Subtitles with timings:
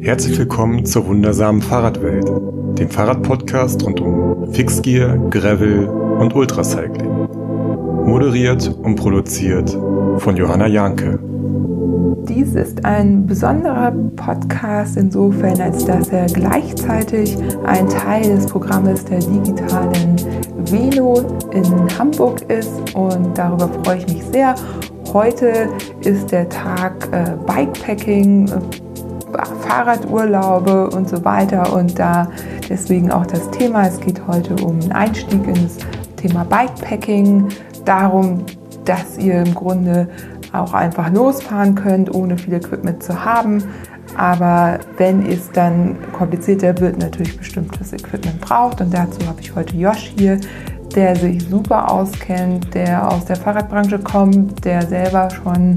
[0.00, 2.30] Herzlich willkommen zur wundersamen Fahrradwelt,
[2.78, 7.26] dem Fahrradpodcast rund um Fixgear, Gravel und Ultracycling.
[8.06, 9.76] Moderiert und produziert
[10.18, 11.18] von Johanna Janke.
[12.28, 19.18] Dies ist ein besonderer Podcast insofern, als dass er gleichzeitig ein Teil des Programmes der
[19.18, 20.14] digitalen
[20.70, 24.54] Velo in Hamburg ist und darüber freue ich mich sehr.
[25.12, 25.70] Heute
[26.02, 28.48] ist der Tag äh, Bikepacking
[29.60, 31.72] Fahrradurlaube und so weiter.
[31.72, 32.28] Und da
[32.68, 33.86] deswegen auch das Thema.
[33.86, 35.78] Es geht heute um einen Einstieg ins
[36.16, 37.48] Thema Bikepacking,
[37.84, 38.44] darum,
[38.84, 40.08] dass ihr im Grunde
[40.52, 43.62] auch einfach losfahren könnt, ohne viel Equipment zu haben.
[44.16, 48.80] Aber wenn es dann komplizierter wird, natürlich bestimmtes Equipment braucht.
[48.80, 50.40] Und dazu habe ich heute Josh hier,
[50.94, 55.76] der sich super auskennt, der aus der Fahrradbranche kommt, der selber schon,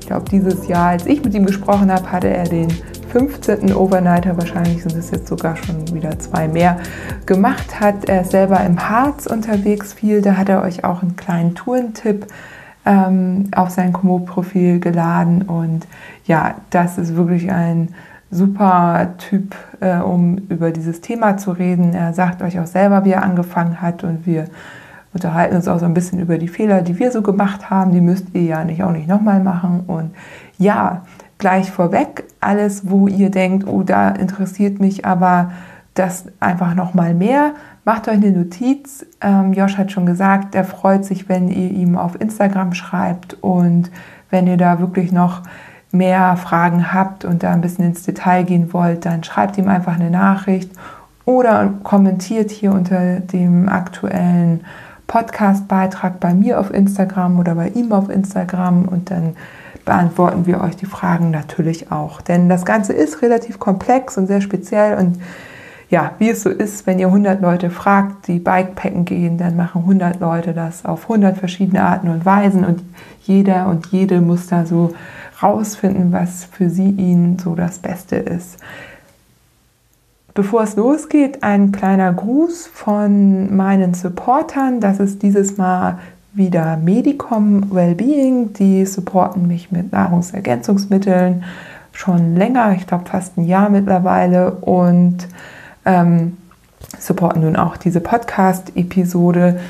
[0.00, 2.68] ich glaube, dieses Jahr, als ich mit ihm gesprochen habe, hatte er den
[3.12, 3.74] 15.
[3.74, 6.78] Overnighter, wahrscheinlich sind es jetzt sogar schon wieder zwei mehr,
[7.26, 8.06] gemacht hat.
[8.06, 10.22] Er ist selber im Harz unterwegs viel.
[10.22, 12.26] Da hat er euch auch einen kleinen Tourentipp
[12.86, 15.42] ähm, auf sein Komoot-Profil geladen.
[15.42, 15.86] Und
[16.24, 17.90] ja, das ist wirklich ein
[18.30, 21.92] super Typ, äh, um über dieses Thema zu reden.
[21.92, 24.46] Er sagt euch auch selber, wie er angefangen hat und wir
[25.12, 27.92] unterhalten uns auch so ein bisschen über die Fehler, die wir so gemacht haben.
[27.92, 29.84] Die müsst ihr ja nicht auch nicht nochmal machen.
[29.86, 30.14] Und
[30.56, 31.02] ja,
[31.42, 35.50] gleich vorweg, alles, wo ihr denkt, oh, da interessiert mich aber
[35.94, 39.04] das einfach noch mal mehr, macht euch eine Notiz.
[39.20, 43.90] Ähm, Josh hat schon gesagt, er freut sich, wenn ihr ihm auf Instagram schreibt und
[44.30, 45.42] wenn ihr da wirklich noch
[45.90, 49.96] mehr Fragen habt und da ein bisschen ins Detail gehen wollt, dann schreibt ihm einfach
[49.96, 50.70] eine Nachricht
[51.24, 54.60] oder kommentiert hier unter dem aktuellen
[55.08, 59.34] Podcast-Beitrag bei mir auf Instagram oder bei ihm auf Instagram und dann
[59.84, 62.20] beantworten wir euch die Fragen natürlich auch.
[62.20, 65.18] Denn das Ganze ist relativ komplex und sehr speziell und
[65.92, 69.82] ja, wie es so ist, wenn ihr 100 Leute fragt, die Bikepacken gehen, dann machen
[69.82, 72.82] 100 Leute das auf 100 verschiedene Arten und Weisen und
[73.24, 74.94] jeder und jede muss da so
[75.42, 78.56] rausfinden, was für sie ihnen so das Beste ist.
[80.32, 84.80] Bevor es losgeht, ein kleiner Gruß von meinen Supportern.
[84.80, 85.98] Das ist dieses Mal
[86.34, 91.44] wieder Medicom Wellbeing, die supporten mich mit Nahrungsergänzungsmitteln
[91.92, 95.28] schon länger, ich glaube fast ein Jahr mittlerweile und
[95.84, 96.38] ähm,
[96.98, 99.60] supporten nun auch diese Podcast-Episode,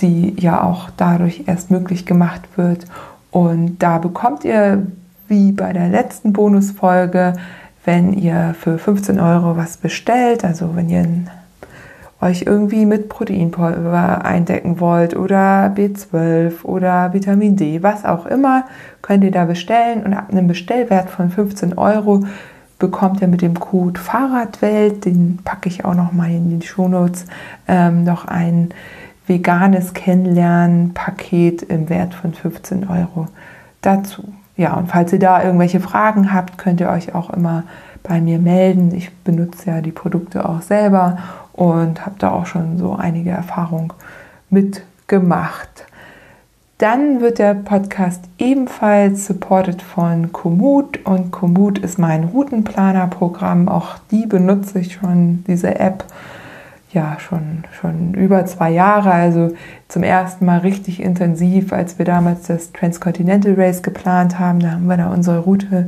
[0.00, 2.86] die ja auch dadurch erst möglich gemacht wird.
[3.30, 4.86] Und da bekommt ihr,
[5.26, 7.34] wie bei der letzten Bonusfolge,
[7.84, 11.30] wenn ihr für 15 Euro was bestellt, also wenn ihr ein
[12.20, 18.64] euch irgendwie mit Proteinpulver eindecken wollt oder B12 oder Vitamin D, was auch immer,
[19.02, 22.24] könnt ihr da bestellen und ab einem Bestellwert von 15 Euro
[22.78, 27.26] bekommt ihr mit dem Code Fahrradwelt, den packe ich auch noch mal in die Shownotes,
[27.66, 28.70] ähm, noch ein
[29.26, 33.28] veganes Kennenlernen-Paket im Wert von 15 Euro
[33.82, 34.24] dazu.
[34.56, 37.64] Ja, und falls ihr da irgendwelche Fragen habt, könnt ihr euch auch immer
[38.02, 38.92] bei mir melden.
[38.94, 41.18] Ich benutze ja die Produkte auch selber
[41.58, 43.92] und habe da auch schon so einige Erfahrungen
[44.48, 45.86] mitgemacht.
[46.78, 53.68] Dann wird der Podcast ebenfalls supported von Komoot und Komoot ist mein Routenplaner-Programm.
[53.68, 56.04] Auch die benutze ich schon, diese App,
[56.92, 59.10] ja, schon, schon über zwei Jahre.
[59.10, 59.56] Also
[59.88, 64.60] zum ersten Mal richtig intensiv, als wir damals das Transcontinental Race geplant haben.
[64.60, 65.86] Da haben wir da unsere Route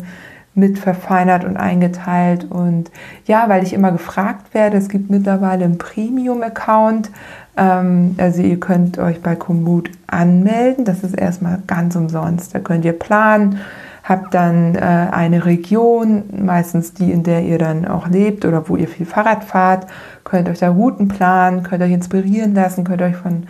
[0.55, 2.51] mit verfeinert und eingeteilt.
[2.51, 2.91] Und
[3.27, 7.11] ja, weil ich immer gefragt werde, es gibt mittlerweile einen Premium-Account.
[7.57, 10.85] Ähm, also ihr könnt euch bei Komoot anmelden.
[10.85, 12.55] Das ist erstmal ganz umsonst.
[12.55, 13.59] Da könnt ihr planen,
[14.03, 18.77] habt dann äh, eine Region, meistens die, in der ihr dann auch lebt oder wo
[18.77, 19.87] ihr viel Fahrrad fahrt,
[20.25, 23.45] könnt euch da Routen planen, könnt euch inspirieren lassen, könnt euch von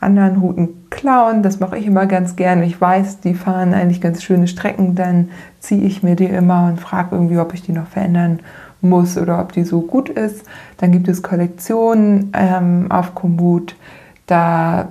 [0.00, 1.42] anderen Routen klauen.
[1.42, 2.64] Das mache ich immer ganz gerne.
[2.64, 6.80] Ich weiß, die fahren eigentlich ganz schöne Strecken, dann ziehe ich mir die immer und
[6.80, 8.40] frage irgendwie, ob ich die noch verändern
[8.80, 10.44] muss oder ob die so gut ist.
[10.76, 13.76] Dann gibt es Kollektionen ähm, auf Komoot.
[14.26, 14.88] Da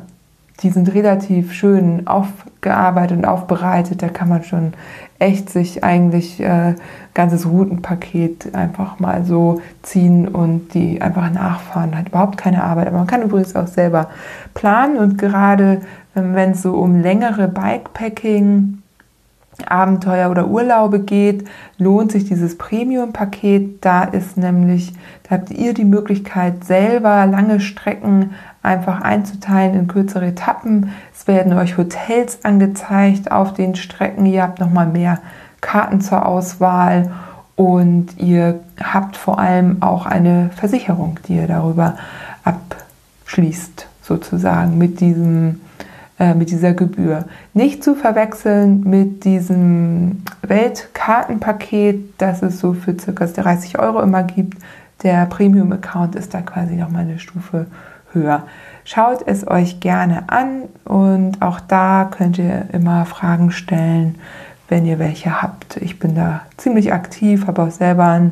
[0.62, 4.02] die sind relativ schön aufgearbeitet und aufbereitet.
[4.02, 4.74] Da kann man schon
[5.19, 6.75] echt sich eigentlich äh,
[7.14, 11.98] ganzes Routenpaket einfach mal so ziehen und die einfach nachfahren.
[11.98, 12.88] Hat überhaupt keine Arbeit.
[12.88, 14.10] Aber man kann übrigens auch selber
[14.54, 15.81] planen und gerade
[16.16, 18.80] ähm, wenn es so um längere Bikepacking
[19.65, 23.83] Abenteuer oder Urlaube geht, lohnt sich dieses Premium-Paket.
[23.83, 24.94] Da ist nämlich,
[25.24, 28.31] da habt ihr die Möglichkeit, selber lange Strecken
[28.62, 30.92] einfach einzuteilen in kürzere Etappen.
[31.15, 34.25] Es werden euch Hotels angezeigt auf den Strecken.
[34.25, 35.19] Ihr habt nochmal mehr
[35.62, 37.12] Karten zur Auswahl
[37.57, 41.98] Und ihr habt vor allem auch eine Versicherung, die ihr darüber
[42.44, 45.62] abschließt, sozusagen mit, diesem,
[46.19, 47.25] äh, mit dieser Gebühr.
[47.54, 53.25] Nicht zu verwechseln mit diesem Weltkartenpaket, das es so für ca.
[53.25, 54.58] 30 Euro immer gibt.
[55.04, 57.68] Der Premium-Account ist da quasi nochmal eine Stufe
[58.14, 58.44] höher.
[58.84, 64.16] Schaut es euch gerne an und auch da könnt ihr immer Fragen stellen,
[64.69, 65.78] wenn ihr welche habt.
[65.78, 68.31] Ich bin da ziemlich aktiv, habe auch selber ein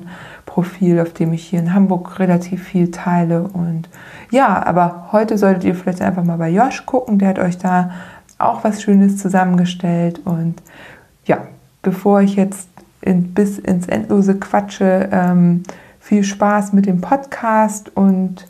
[0.56, 3.42] Profil, auf dem ich hier in Hamburg relativ viel teile.
[3.42, 3.90] Und
[4.32, 7.92] ja, aber heute solltet ihr vielleicht einfach mal bei Josh gucken, der hat euch da
[8.38, 10.22] auch was Schönes zusammengestellt.
[10.24, 10.56] Und
[11.26, 11.40] ja,
[11.82, 12.70] bevor ich jetzt
[13.02, 15.64] in, bis ins Endlose quatsche, ähm,
[16.00, 18.48] viel Spaß mit dem Podcast und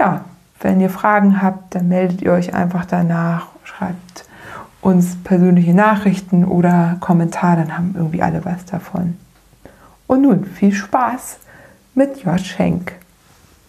[0.00, 0.24] ja,
[0.60, 4.24] wenn ihr Fragen habt, dann meldet ihr euch einfach danach, schreibt
[4.80, 9.16] uns persönliche Nachrichten oder Kommentare, dann haben irgendwie alle was davon.
[10.12, 11.38] Und nun viel Spaß
[11.94, 12.92] mit Josh Henk.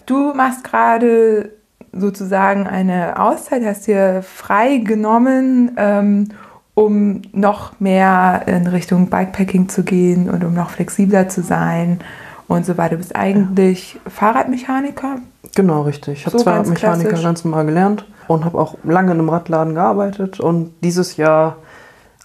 [0.06, 1.51] Du machst gerade
[1.94, 6.28] sozusagen eine Auszeit, hast dir frei genommen, ähm,
[6.75, 12.01] um noch mehr in Richtung Bikepacking zu gehen und um noch flexibler zu sein
[12.50, 12.95] und so weiter.
[12.95, 14.12] Du bist eigentlich ja.
[14.12, 15.19] Fahrradmechaniker,
[15.56, 16.19] Genau, richtig.
[16.19, 17.24] Ich habe so zwar Mechaniker klassisch.
[17.24, 20.42] ganz normal gelernt und habe auch lange in einem Radladen gearbeitet.
[20.42, 21.56] Und dieses Jahr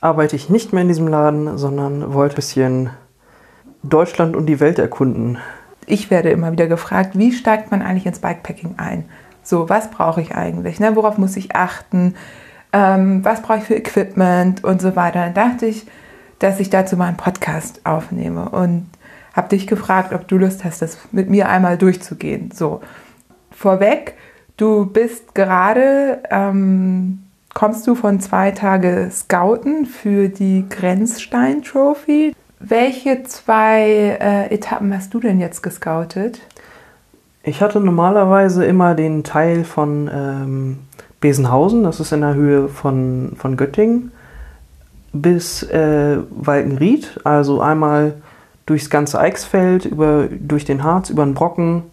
[0.01, 2.91] arbeite ich nicht mehr in diesem Laden, sondern wollte ein bisschen
[3.83, 5.39] Deutschland und die Welt erkunden.
[5.87, 9.05] Ich werde immer wieder gefragt, wie steigt man eigentlich ins Bikepacking ein?
[9.43, 10.81] So, was brauche ich eigentlich?
[10.81, 10.95] Ne?
[10.97, 12.15] Worauf muss ich achten?
[12.73, 15.21] Ähm, was brauche ich für Equipment und so weiter?
[15.21, 15.87] Dann dachte ich,
[16.39, 18.87] dass ich dazu mal einen Podcast aufnehme und
[19.33, 22.51] habe dich gefragt, ob du Lust hast, das mit mir einmal durchzugehen.
[22.51, 22.81] So
[23.51, 24.15] vorweg,
[24.57, 27.21] du bist gerade, ähm,
[27.55, 32.35] kommst du von zwei Tage Scouten für die Grenzstein Trophy.
[32.61, 36.41] Welche zwei äh, Etappen hast du denn jetzt gescoutet?
[37.45, 40.79] Ich hatte normalerweise immer den Teil von ähm,
[41.21, 44.11] Besenhausen, das ist in der Höhe von, von Göttingen,
[45.13, 48.15] bis äh, Walkenried, also einmal
[48.67, 51.85] durchs ganze Eichsfeld, über, durch den Harz, über den Brocken,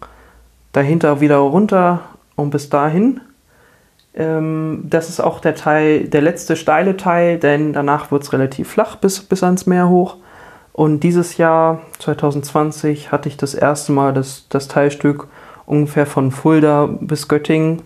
[0.72, 2.00] dahinter wieder runter
[2.34, 3.20] und bis dahin.
[4.14, 8.68] Ähm, das ist auch der Teil, der letzte steile Teil, denn danach wird es relativ
[8.68, 10.16] flach bis, bis ans Meer hoch.
[10.76, 15.26] Und dieses Jahr, 2020, hatte ich das erste Mal das, das Teilstück
[15.64, 17.80] ungefähr von Fulda bis Göttingen.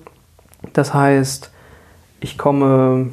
[0.72, 1.52] Das heißt,
[2.18, 3.10] ich komme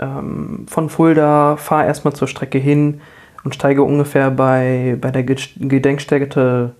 [0.00, 3.00] ähm, von Fulda, fahre erstmal zur Strecke hin
[3.44, 6.74] und steige ungefähr bei, bei der Gedenkstätte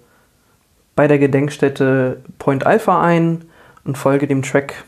[0.96, 3.44] bei der Gedenkstätte Point Alpha ein
[3.84, 4.82] und folge dem Track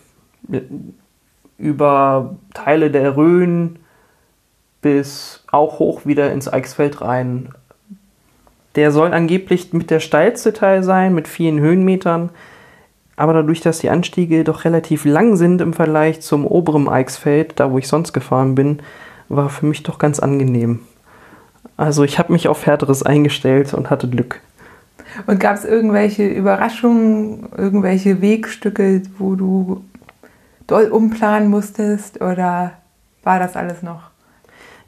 [1.57, 3.79] über Teile der Rhön
[4.83, 7.51] bis auch hoch wieder ins Eichsfeld rein.
[8.77, 12.31] Der soll angeblich mit der steilste Teil sein, mit vielen Höhenmetern.
[13.17, 17.71] Aber dadurch, dass die Anstiege doch relativ lang sind im Vergleich zum oberen Eichsfeld, da
[17.71, 18.81] wo ich sonst gefahren bin,
[19.29, 20.81] war für mich doch ganz angenehm.
[21.77, 24.41] Also ich habe mich auf härteres eingestellt und hatte Glück.
[25.27, 29.85] Und gab es irgendwelche Überraschungen, irgendwelche Wegstücke, wo du
[30.67, 32.73] doll umplanen musstest oder
[33.23, 34.10] war das alles noch?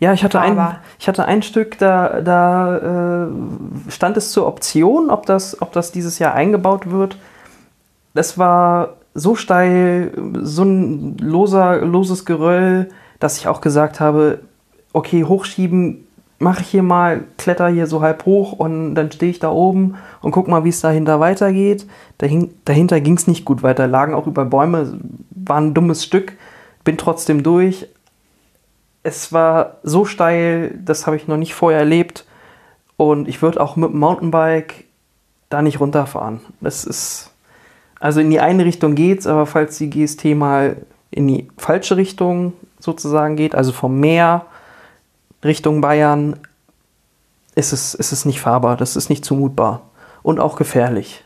[0.02, 0.58] Ja, ich hatte, ein,
[0.98, 3.28] ich hatte ein Stück, da, da äh,
[3.88, 7.18] stand es zur Option, ob das, ob das dieses Jahr eingebaut wird.
[8.12, 10.10] Das war so steil,
[10.42, 12.88] so ein loser, loses Geröll,
[13.20, 14.40] dass ich auch gesagt habe,
[14.92, 16.08] okay, hochschieben
[16.40, 19.94] mache ich hier mal, kletter hier so halb hoch und dann stehe ich da oben
[20.20, 21.86] und guck mal, wie es dahinter weitergeht.
[22.18, 24.98] Dahin, dahinter ging es nicht gut weiter, lagen auch über Bäume,
[25.30, 26.32] war ein dummes Stück,
[26.82, 27.86] bin trotzdem durch.
[29.02, 32.24] Es war so steil, das habe ich noch nicht vorher erlebt
[32.96, 34.84] und ich würde auch mit dem Mountainbike
[35.48, 36.40] da nicht runterfahren.
[36.60, 37.30] Das ist,
[37.98, 40.76] also in die eine Richtung geht's, aber falls die GST mal
[41.10, 44.46] in die falsche Richtung sozusagen geht, also vom Meer
[45.44, 46.36] Richtung Bayern
[47.54, 49.82] ist es, ist es nicht fahrbar, das ist nicht zumutbar
[50.22, 51.24] und auch gefährlich.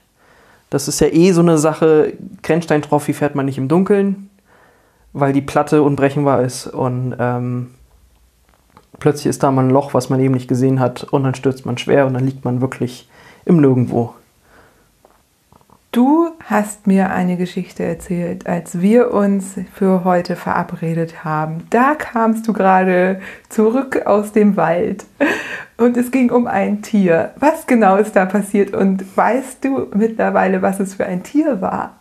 [0.70, 4.25] Das ist ja eh so eine Sache, Grenzstein-Trophy fährt man nicht im Dunkeln,
[5.18, 7.70] weil die Platte unbrechenbar ist und ähm,
[8.98, 11.64] plötzlich ist da mal ein Loch, was man eben nicht gesehen hat und dann stürzt
[11.64, 13.08] man schwer und dann liegt man wirklich
[13.46, 14.14] im Nirgendwo.
[15.90, 21.66] Du hast mir eine Geschichte erzählt, als wir uns für heute verabredet haben.
[21.70, 25.06] Da kamst du gerade zurück aus dem Wald
[25.78, 27.32] und es ging um ein Tier.
[27.36, 31.94] Was genau ist da passiert und weißt du mittlerweile, was es für ein Tier war?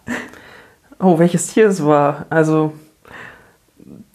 [0.99, 2.25] Oh, welches Tier es war?
[2.29, 2.73] Also,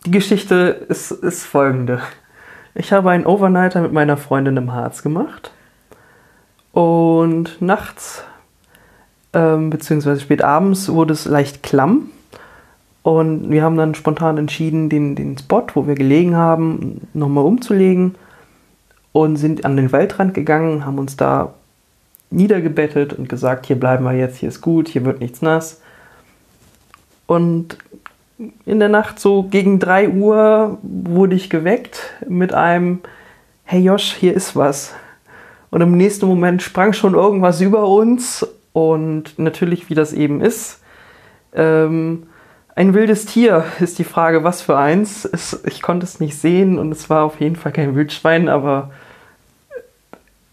[0.07, 2.00] die Geschichte ist, ist folgende.
[2.75, 5.50] Ich habe einen Overnighter mit meiner Freundin im Harz gemacht
[6.73, 8.25] Und nachts,
[9.33, 12.11] ähm, beziehungsweise spät abends, wurde es leicht klamm.
[13.02, 18.14] Und wir haben dann spontan entschieden, den, den Spot, wo wir gelegen haben, nochmal umzulegen
[19.12, 21.54] und sind an den Waldrand gegangen, haben uns da
[22.30, 25.80] niedergebettet und gesagt, hier bleiben wir jetzt, hier ist gut, hier wird nichts nass.
[27.26, 27.78] Und
[28.64, 33.00] in der Nacht so gegen 3 Uhr wurde ich geweckt mit einem,
[33.64, 34.94] hey Josh, hier ist was.
[35.70, 40.80] Und im nächsten Moment sprang schon irgendwas über uns und natürlich, wie das eben ist,
[41.54, 42.25] ähm,
[42.75, 45.25] ein wildes Tier ist die Frage, was für eins.
[45.25, 48.90] Es, ich konnte es nicht sehen und es war auf jeden Fall kein Wildschwein, aber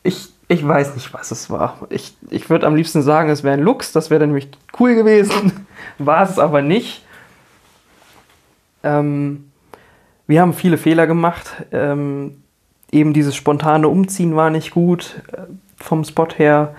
[0.04, 1.78] ich, ich weiß nicht, was es war.
[1.90, 5.68] Ich, ich würde am liebsten sagen, es wäre ein Luchs, das wäre nämlich cool gewesen.
[6.00, 7.04] war es aber nicht.
[8.88, 9.52] Ähm,
[10.28, 11.66] wir haben viele Fehler gemacht.
[11.72, 12.44] Ähm,
[12.92, 15.42] eben dieses spontane Umziehen war nicht gut äh,
[15.78, 16.76] vom Spot her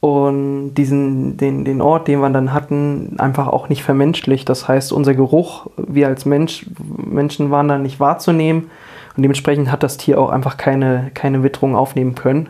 [0.00, 4.48] und diesen, den, den Ort, den wir dann hatten, einfach auch nicht vermenschlicht.
[4.48, 6.66] Das heißt, unser Geruch, wir als Mensch,
[6.96, 8.70] Menschen waren da nicht wahrzunehmen
[9.16, 12.48] und dementsprechend hat das Tier auch einfach keine, keine Witterung aufnehmen können.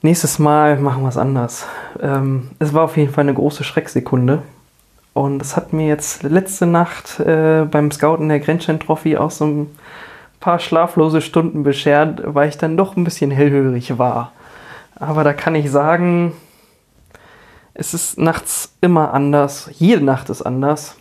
[0.00, 1.66] Nächstes Mal machen wir es anders.
[2.00, 4.42] Ähm, es war auf jeden Fall eine große Schrecksekunde.
[5.16, 9.46] Und es hat mir jetzt letzte Nacht äh, beim Scouten der Grenzstein Trophy auch so
[9.46, 9.70] ein
[10.40, 14.32] paar schlaflose Stunden beschert, weil ich dann doch ein bisschen hellhörig war.
[14.94, 16.34] Aber da kann ich sagen,
[17.72, 19.70] es ist nachts immer anders.
[19.72, 20.96] Jede Nacht ist anders.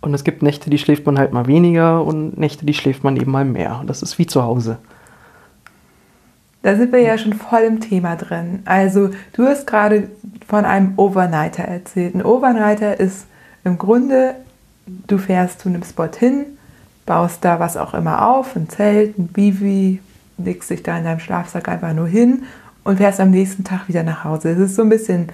[0.00, 3.18] Und es gibt Nächte, die schläft man halt mal weniger und Nächte, die schläft man
[3.18, 3.82] eben mal mehr.
[3.86, 4.78] Das ist wie zu Hause.
[6.64, 8.62] Da sind wir ja schon voll im Thema drin.
[8.64, 10.08] Also, du hast gerade
[10.48, 12.14] von einem Overnighter erzählt.
[12.14, 13.26] Ein Overnighter ist
[13.64, 14.34] im Grunde,
[14.86, 16.46] du fährst zu einem Spot hin,
[17.04, 20.00] baust da was auch immer auf, ein Zelt, ein Bivi,
[20.38, 22.44] legst dich da in deinem Schlafsack einfach nur hin
[22.82, 24.48] und fährst am nächsten Tag wieder nach Hause.
[24.48, 25.28] Es ist so ein bisschen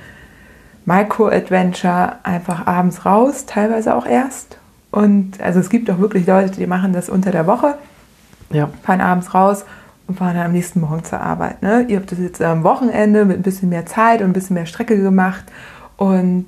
[0.84, 4.58] Micro-Adventure, einfach abends raus, teilweise auch erst.
[4.90, 7.76] Und also es gibt auch wirklich Leute, die machen das unter der Woche,
[8.50, 8.68] ja.
[8.82, 9.64] fahren abends raus
[10.10, 11.62] und fahren dann am nächsten Morgen zur Arbeit.
[11.62, 11.86] Ne?
[11.88, 14.66] Ihr habt das jetzt am Wochenende mit ein bisschen mehr Zeit und ein bisschen mehr
[14.66, 15.44] Strecke gemacht.
[15.96, 16.46] Und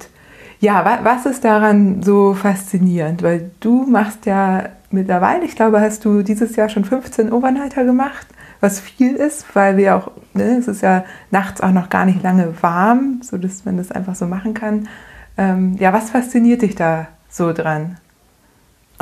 [0.61, 3.23] ja, wa was ist daran so faszinierend?
[3.23, 8.27] Weil du machst ja mittlerweile, ich glaube, hast du dieses Jahr schon 15 Overnighter gemacht
[8.63, 12.23] was viel ist, weil wir auch, ne, es ist ja nachts auch noch gar nicht
[12.23, 14.89] lange warm, sodass man das einfach so machen kann.
[15.37, 17.99] Ähm, ja, was fasziniert dich da so dran?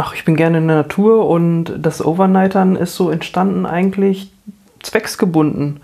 [0.03, 4.33] Ach, ich bin gerne in der Natur und das Overnightern ist so entstanden eigentlich
[4.83, 5.81] zwecksgebunden.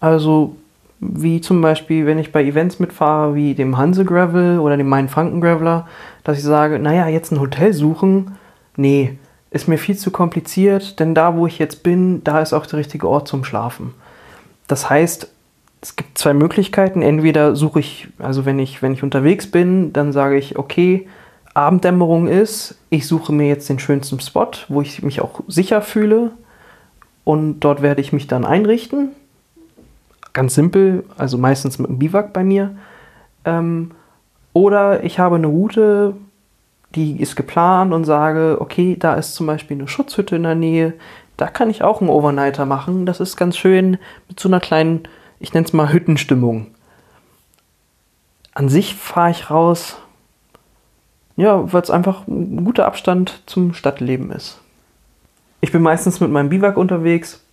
[0.00, 0.56] Also
[0.98, 5.08] wie zum Beispiel, wenn ich bei Events mitfahre, wie dem Hanse Gravel oder dem Main
[5.08, 5.86] Franken Graveler,
[6.24, 8.32] dass ich sage, naja, jetzt ein Hotel suchen,
[8.74, 9.16] nee,
[9.52, 12.80] ist mir viel zu kompliziert, denn da, wo ich jetzt bin, da ist auch der
[12.80, 13.94] richtige Ort zum Schlafen.
[14.66, 15.30] Das heißt,
[15.82, 17.00] es gibt zwei Möglichkeiten.
[17.00, 21.06] Entweder suche ich, also wenn ich, wenn ich unterwegs bin, dann sage ich, okay,
[21.56, 26.32] Abenddämmerung ist, ich suche mir jetzt den schönsten Spot, wo ich mich auch sicher fühle
[27.24, 29.12] und dort werde ich mich dann einrichten.
[30.34, 32.76] Ganz simpel, also meistens mit einem Biwak bei mir.
[33.46, 33.92] Ähm,
[34.52, 36.14] oder ich habe eine Route,
[36.94, 40.92] die ist geplant und sage, okay, da ist zum Beispiel eine Schutzhütte in der Nähe,
[41.38, 43.06] da kann ich auch einen Overnighter machen.
[43.06, 43.96] Das ist ganz schön
[44.28, 45.08] mit so einer kleinen,
[45.40, 46.66] ich nenne es mal Hüttenstimmung.
[48.52, 49.96] An sich fahre ich raus,
[51.36, 54.60] ja, weil es einfach ein guter Abstand zum Stadtleben ist.
[55.60, 57.44] Ich bin meistens mit meinem Biwak unterwegs,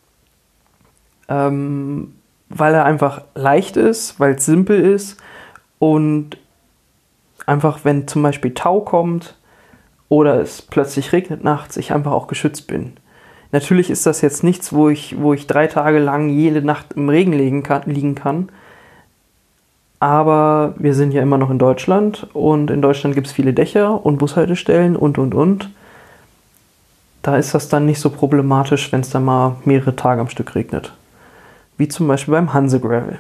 [1.28, 2.16] ähm,
[2.50, 5.18] weil er einfach leicht ist, weil es simpel ist
[5.80, 6.38] und
[7.46, 9.36] einfach, wenn zum Beispiel Tau kommt
[10.10, 12.94] oder es plötzlich regnet nachts, ich einfach auch geschützt bin.
[13.52, 17.10] Natürlich ist das jetzt nichts, wo ich, wo ich drei Tage lang jede Nacht im
[17.10, 18.50] Regen liegen kann, liegen kann.
[20.04, 24.06] Aber wir sind ja immer noch in Deutschland und in Deutschland gibt es viele Dächer
[24.06, 25.70] und Bushaltestellen und und und.
[27.22, 30.56] Da ist das dann nicht so problematisch, wenn es dann mal mehrere Tage am Stück
[30.56, 30.92] regnet.
[31.78, 33.18] Wie zum Beispiel beim Hanse Gravel.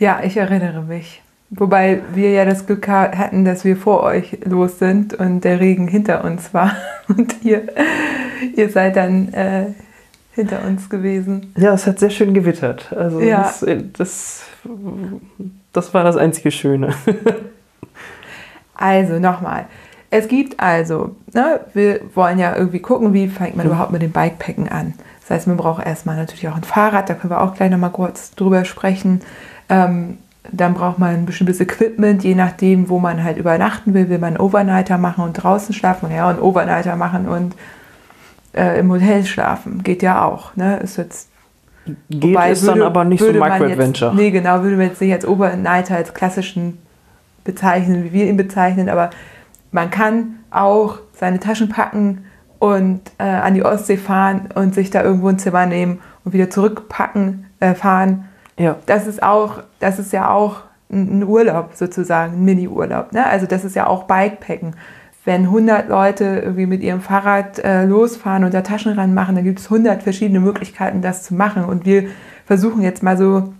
[0.00, 1.22] Ja, ich erinnere mich.
[1.50, 5.86] Wobei wir ja das Glück hatten, dass wir vor euch los sind und der Regen
[5.86, 6.72] hinter uns war.
[7.06, 7.68] Und ihr,
[8.56, 9.66] ihr seid dann äh,
[10.38, 11.52] hinter uns gewesen.
[11.58, 12.92] Ja, es hat sehr schön gewittert.
[12.92, 13.42] Also ja.
[13.42, 14.44] das, äh, das,
[15.72, 16.94] das war das einzige Schöne.
[18.80, 19.66] Also nochmal.
[20.10, 23.72] Es gibt also, ne, wir wollen ja irgendwie gucken, wie fängt man mhm.
[23.72, 24.94] überhaupt mit dem Bikepacken an.
[25.20, 27.90] Das heißt, man braucht erstmal natürlich auch ein Fahrrad, da können wir auch gleich nochmal
[27.90, 29.20] kurz drüber sprechen.
[29.68, 30.18] Ähm,
[30.52, 34.08] dann braucht man ein bestimmtes Equipment, je nachdem, wo man halt übernachten will.
[34.08, 36.08] Will man einen Overnighter machen und draußen schlafen?
[36.14, 37.54] Ja, einen Overnighter machen und
[38.54, 39.82] äh, im Hotel schlafen.
[39.82, 40.56] Geht ja auch.
[40.56, 40.78] Ne?
[40.78, 41.28] Ist jetzt
[42.10, 44.14] Geht Wobei ist würde, dann aber nicht so Micro-Adventure.
[44.14, 46.78] Nee, genau, würde man jetzt nicht als Oberneiter, als klassischen
[47.44, 49.10] bezeichnen, wie wir ihn bezeichnen, aber
[49.72, 52.24] man kann auch seine Taschen packen
[52.58, 56.50] und äh, an die Ostsee fahren und sich da irgendwo ein Zimmer nehmen und wieder
[56.50, 58.28] zurückpacken, äh, fahren.
[58.58, 58.76] Ja.
[58.86, 63.12] Das ist auch, das ist ja auch ein Urlaub sozusagen, ein Mini-Urlaub.
[63.12, 63.24] Ne?
[63.26, 64.74] Also das ist ja auch Bikepacken.
[65.28, 69.58] Wenn 100 Leute irgendwie mit ihrem Fahrrad äh, losfahren und da Taschen ranmachen, dann gibt
[69.58, 71.66] es 100 verschiedene Möglichkeiten, das zu machen.
[71.66, 72.04] Und wir
[72.46, 73.52] versuchen jetzt mal so,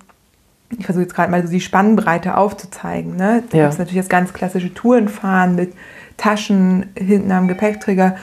[0.70, 3.16] ich versuche jetzt gerade mal so die Spannbreite aufzuzeigen.
[3.16, 3.42] Ne?
[3.50, 3.64] Da ja.
[3.64, 5.75] gibt es natürlich das ganz klassische Tourenfahren mit
[6.16, 8.16] Taschen hinten am Gepäckträger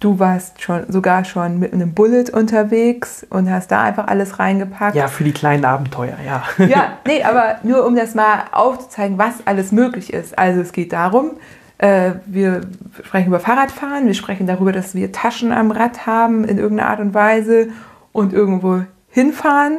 [0.00, 4.96] Du warst schon sogar schon mit einem Bullet unterwegs und hast da einfach alles reingepackt.
[4.96, 6.42] Ja, für die kleinen Abenteuer, ja.
[6.66, 10.38] Ja, nee, aber nur um das mal aufzuzeigen, was alles möglich ist.
[10.38, 11.32] Also es geht darum,
[11.80, 12.60] wir
[13.02, 17.00] sprechen über Fahrradfahren, wir sprechen darüber, dass wir Taschen am Rad haben in irgendeiner Art
[17.00, 17.68] und Weise
[18.12, 19.78] und irgendwo hinfahren,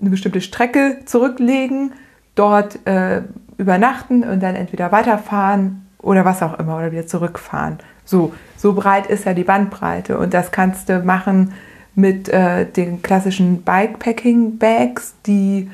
[0.00, 1.92] eine bestimmte Strecke zurücklegen,
[2.36, 3.22] dort äh,
[3.58, 7.78] übernachten und dann entweder weiterfahren oder was auch immer oder wieder zurückfahren.
[8.04, 11.54] So, so breit ist ja die Bandbreite und das kannst du machen
[11.96, 15.70] mit äh, den klassischen Bikepacking-Bags, die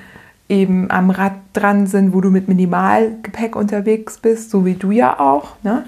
[0.49, 5.19] eben am Rad dran sind, wo du mit Minimalgepäck unterwegs bist, so wie du ja
[5.19, 5.57] auch.
[5.63, 5.85] Ne?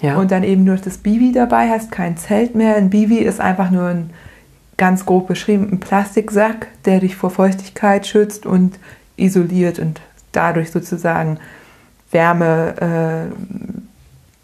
[0.00, 0.16] Ja.
[0.16, 2.76] Und dann eben nur das Bivi dabei hast, kein Zelt mehr.
[2.76, 4.10] Ein Bivi ist einfach nur ein
[4.76, 8.78] ganz grob beschrieben, ein Plastiksack, der dich vor Feuchtigkeit schützt und
[9.16, 10.00] isoliert und
[10.32, 11.38] dadurch sozusagen
[12.10, 13.30] Wärme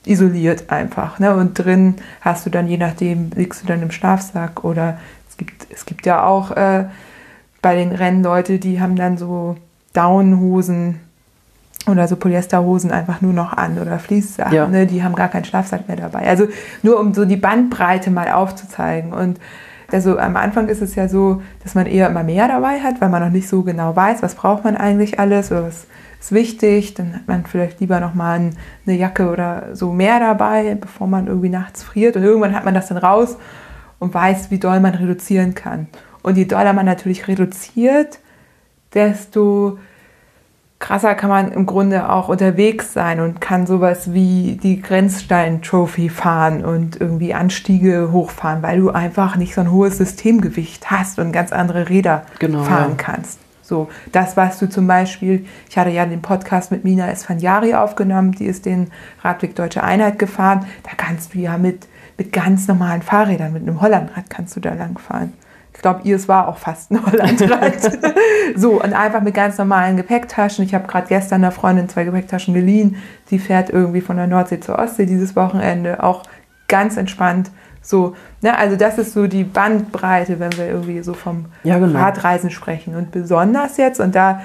[0.07, 1.19] äh, isoliert einfach.
[1.19, 1.35] Ne?
[1.35, 5.67] Und drin hast du dann, je nachdem, liegst du dann im Schlafsack oder es gibt,
[5.71, 6.87] es gibt ja auch äh,
[7.63, 9.57] bei den Rennen Leute, die haben dann so
[9.95, 11.01] Downhosen
[11.89, 14.67] oder so Polyesterhosen einfach nur noch an oder Fließsachen, ja.
[14.69, 14.87] ne?
[14.87, 16.29] die haben gar keinen Schlafsack mehr dabei.
[16.29, 16.47] Also
[16.83, 19.39] nur um so die Bandbreite mal aufzuzeigen und
[19.93, 23.11] also am Anfang ist es ja so, dass man eher immer mehr dabei hat, weil
[23.11, 25.87] man noch nicht so genau weiß, was braucht man eigentlich alles oder was
[26.19, 26.95] ist wichtig.
[26.95, 28.53] Dann hat man vielleicht lieber noch mal
[28.87, 32.17] eine Jacke oder so mehr dabei, bevor man irgendwie nachts friert.
[32.17, 33.37] Und irgendwann hat man das dann raus
[33.99, 35.89] und weiß, wie doll man reduzieren kann.
[36.23, 38.19] Und je doller man natürlich reduziert,
[38.95, 39.79] desto
[40.83, 46.65] krasser kann man im Grunde auch unterwegs sein und kann sowas wie die Grenzstein-Trophy fahren
[46.65, 51.53] und irgendwie Anstiege hochfahren, weil du einfach nicht so ein hohes Systemgewicht hast und ganz
[51.53, 53.05] andere Räder genau, fahren ja.
[53.05, 53.39] kannst.
[53.63, 58.33] So, das, was du zum Beispiel, ich hatte ja den Podcast mit Mina Esfanjari aufgenommen,
[58.33, 58.91] die ist den
[59.23, 60.67] Radweg Deutsche Einheit gefahren.
[60.83, 61.87] Da kannst du ja mit,
[62.19, 65.33] mit ganz normalen Fahrrädern, mit einem Hollandrad kannst du da lang fahren.
[65.39, 65.42] Ich
[65.83, 67.99] glaube, ihr es war auch fast ein Hollandrad.
[68.57, 70.65] so, und einfach mit ganz normalen Gepäcktaschen.
[70.65, 72.97] Ich habe gerade gestern einer Freundin zwei Gepäcktaschen geliehen.
[73.31, 76.03] Die fährt irgendwie von der Nordsee zur Ostsee dieses Wochenende.
[76.03, 76.23] Auch
[76.69, 77.51] ganz entspannt
[77.83, 81.99] so, ne, also das ist so die Bandbreite, wenn wir irgendwie so vom ja, genau.
[81.99, 82.95] Radreisen sprechen.
[82.95, 84.41] Und besonders jetzt, und da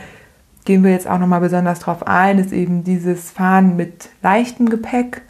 [0.65, 5.21] gehen wir jetzt auch nochmal besonders drauf ein, ist eben dieses Fahren mit leichtem Gepäck,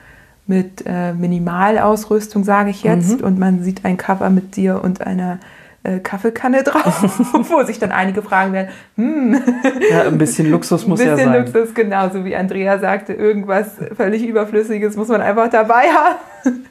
[0.47, 3.19] mit äh, Minimalausrüstung, sage ich jetzt.
[3.19, 3.25] Mhm.
[3.25, 5.39] Und man sieht ein Cover mit dir und einer
[5.87, 7.01] äh, Kaffeekanne drauf,
[7.49, 9.41] wo sich dann einige fragen werden, hm.
[9.89, 11.29] Ja, ein bisschen Luxus muss ja sein.
[11.29, 15.83] Ein bisschen Luxus, genauso wie Andrea sagte, irgendwas völlig Überflüssiges muss man einfach dabei
[16.43, 16.65] haben.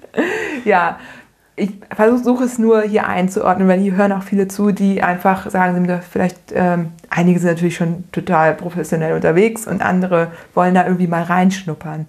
[0.64, 0.98] ja,
[1.56, 5.88] ich versuche es nur hier einzuordnen, weil hier hören auch viele zu, die einfach sagen,
[6.10, 11.22] vielleicht ähm, einige sind natürlich schon total professionell unterwegs und andere wollen da irgendwie mal
[11.22, 12.06] reinschnuppern.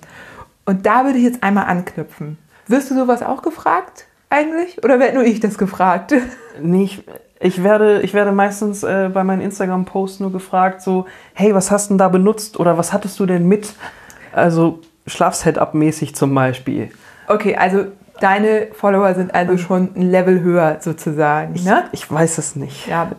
[0.65, 2.37] Und da würde ich jetzt einmal anknüpfen.
[2.67, 4.83] Wirst du sowas auch gefragt eigentlich?
[4.83, 6.13] Oder werde nur ich das gefragt?
[6.59, 7.03] Nee, ich,
[7.39, 11.85] ich, werde, ich werde meistens äh, bei meinen Instagram-Posts nur gefragt, so, hey, was hast
[11.85, 13.75] du denn da benutzt oder was hattest du denn mit?
[14.31, 16.89] Also Schlafsetup-mäßig zum Beispiel.
[17.27, 17.85] Okay, also
[18.19, 19.59] deine Follower sind also hm.
[19.59, 21.53] schon ein Level höher sozusagen.
[21.63, 21.83] Ne?
[21.91, 22.87] Ich, ich, weiß es nicht.
[22.87, 23.11] Ja,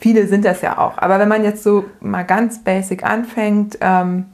[0.00, 0.98] viele sind das ja auch.
[0.98, 4.26] Aber wenn man jetzt so mal ganz basic anfängt, ähm,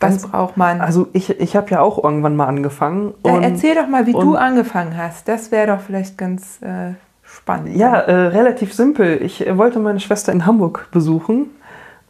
[0.00, 0.80] was braucht man?
[0.80, 3.12] Also ich, ich habe ja auch irgendwann mal angefangen.
[3.22, 5.28] Und, erzähl doch mal, wie du angefangen hast.
[5.28, 7.76] Das wäre doch vielleicht ganz äh, spannend.
[7.76, 9.22] Ja, äh, relativ simpel.
[9.22, 11.50] Ich äh, wollte meine Schwester in Hamburg besuchen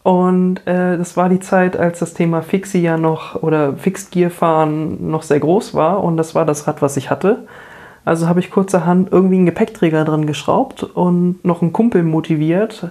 [0.02, 4.30] und äh, das war die Zeit, als das Thema Fixie ja noch oder Fixed Gear
[4.30, 7.46] fahren noch sehr groß war und das war das Rad, was ich hatte.
[8.04, 12.90] Also habe ich kurzerhand irgendwie einen Gepäckträger dran geschraubt und noch einen Kumpel motiviert.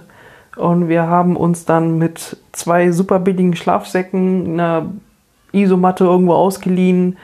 [0.60, 4.92] Und wir haben uns dann mit zwei super billigen Schlafsäcken, einer
[5.52, 7.16] Isomatte irgendwo ausgeliehen,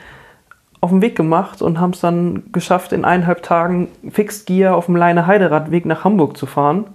[0.81, 4.87] auf den Weg gemacht und haben es dann geschafft, in eineinhalb Tagen Fixed Gear auf
[4.87, 6.85] dem Leine Heideradweg nach Hamburg zu fahren.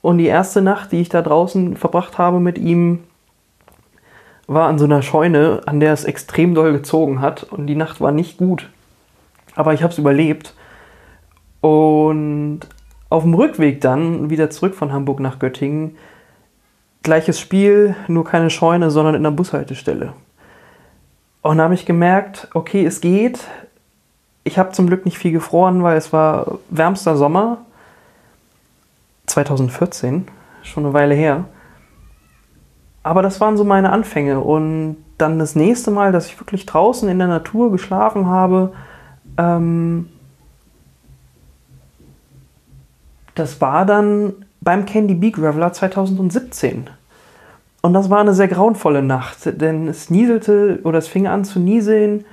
[0.00, 3.00] Und die erste Nacht, die ich da draußen verbracht habe mit ihm,
[4.46, 7.42] war an so einer Scheune, an der es extrem doll gezogen hat.
[7.42, 8.70] Und die Nacht war nicht gut.
[9.56, 10.54] Aber ich habe es überlebt.
[11.60, 12.60] Und
[13.08, 15.96] Auf dem Rückweg dann wieder zurück von Hamburg nach Göttingen.
[17.02, 20.14] Gleiches Spiel, nur keine Scheune, sondern in der Bushaltestelle.
[21.42, 23.38] Und da habe ich gemerkt, okay, es geht.
[24.44, 27.58] Ich habe zum Glück nicht viel gefroren, weil es war wärmster Sommer.
[29.26, 30.26] 2014,
[30.62, 31.44] schon eine Weile her.
[33.02, 34.40] Aber das waren so meine Anfänge.
[34.40, 38.72] Und dann das nächste Mal, dass ich wirklich draußen in der Natur geschlafen habe,
[39.36, 40.08] ähm,
[43.34, 46.88] das war dann beim Candy Bee Graveler 2017.
[47.82, 51.60] Und das war eine sehr grauenvolle Nacht, denn es nieselte oder es fing an zu
[51.60, 52.24] nieseln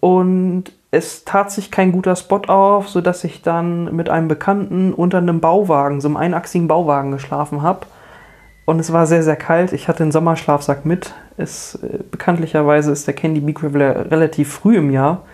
[0.00, 5.18] und es tat sich kein guter Spot auf, sodass ich dann mit einem Bekannten unter
[5.18, 7.80] einem Bauwagen, so einem einachsigen Bauwagen geschlafen habe.
[8.64, 9.72] Und es war sehr, sehr kalt.
[9.72, 11.14] Ich hatte einen Sommerschlafsack mit.
[11.36, 15.24] Es, äh, bekanntlicherweise ist der Candy Bee Graveler relativ früh im Jahr.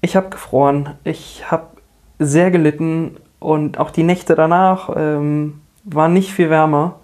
[0.00, 0.90] Ich habe gefroren.
[1.04, 1.68] Ich habe
[2.18, 6.94] sehr gelitten und auch die Nächte danach ähm, waren nicht viel wärmer.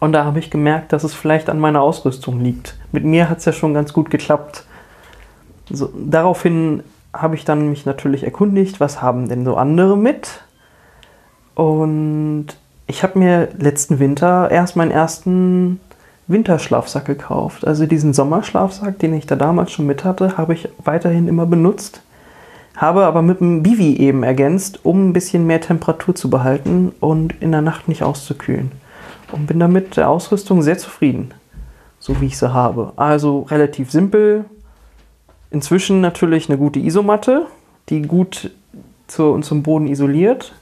[0.00, 2.78] Und da habe ich gemerkt, dass es vielleicht an meiner Ausrüstung liegt.
[2.92, 4.64] Mit mir hat es ja schon ganz gut geklappt.
[5.70, 10.40] So, daraufhin habe ich dann mich natürlich erkundigt, was haben denn so andere mit?
[11.54, 12.46] Und
[12.86, 15.78] ich habe mir letzten Winter erst meinen ersten
[16.26, 17.66] Winterschlafsack gekauft.
[17.66, 22.00] Also diesen Sommerschlafsack, den ich da damals schon mit hatte, habe ich weiterhin immer benutzt
[22.76, 27.34] habe aber mit einem Bivi eben ergänzt, um ein bisschen mehr Temperatur zu behalten und
[27.40, 28.72] in der Nacht nicht auszukühlen.
[29.30, 31.32] Und bin damit der Ausrüstung sehr zufrieden,
[31.98, 32.92] so wie ich sie habe.
[32.96, 34.44] Also relativ simpel.
[35.50, 37.46] Inzwischen natürlich eine gute Isomatte,
[37.88, 38.50] die gut
[39.06, 40.54] zu, zum Boden isoliert.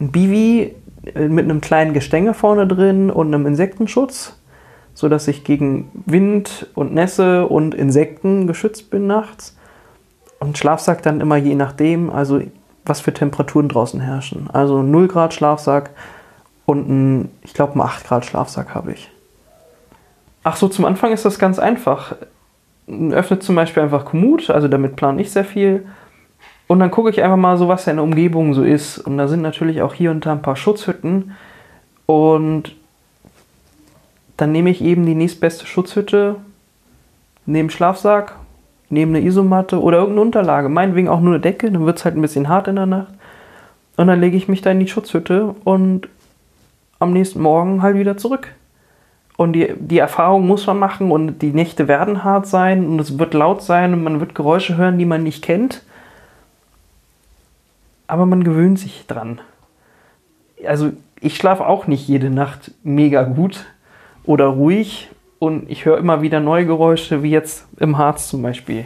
[0.00, 0.74] Ein Bivi
[1.14, 4.38] äh, mit einem kleinen Gestänge vorne drin und einem Insektenschutz,
[4.94, 9.56] sodass ich gegen Wind und Nässe und Insekten geschützt bin nachts
[10.38, 12.40] und Schlafsack dann immer je nachdem, also
[12.84, 14.48] was für Temperaturen draußen herrschen.
[14.52, 15.90] Also 0 Grad Schlafsack
[16.66, 19.10] und ein, ich glaube, einen 8 Grad Schlafsack habe ich.
[20.44, 22.16] Ach so, zum Anfang ist das ganz einfach.
[22.86, 25.86] Öffnet zum Beispiel einfach Komoot, also damit plane ich sehr viel.
[26.68, 28.98] Und dann gucke ich einfach mal so, was in der Umgebung so ist.
[28.98, 31.32] Und da sind natürlich auch hier und da ein paar Schutzhütten.
[32.06, 32.76] Und
[34.36, 36.36] dann nehme ich eben die nächstbeste Schutzhütte,
[37.46, 38.36] nehme Schlafsack
[38.88, 42.16] nehme eine Isomatte oder irgendeine Unterlage, meinetwegen auch nur eine Decke, dann wird es halt
[42.16, 43.12] ein bisschen hart in der Nacht.
[43.96, 46.08] Und dann lege ich mich da in die Schutzhütte und
[46.98, 48.54] am nächsten Morgen halt wieder zurück.
[49.36, 53.18] Und die, die Erfahrung muss man machen und die Nächte werden hart sein und es
[53.18, 55.82] wird laut sein und man wird Geräusche hören, die man nicht kennt.
[58.06, 59.40] Aber man gewöhnt sich dran.
[60.66, 63.66] Also ich schlafe auch nicht jede Nacht mega gut
[64.24, 68.84] oder ruhig und ich höre immer wieder neue Geräusche, wie jetzt im Harz zum Beispiel.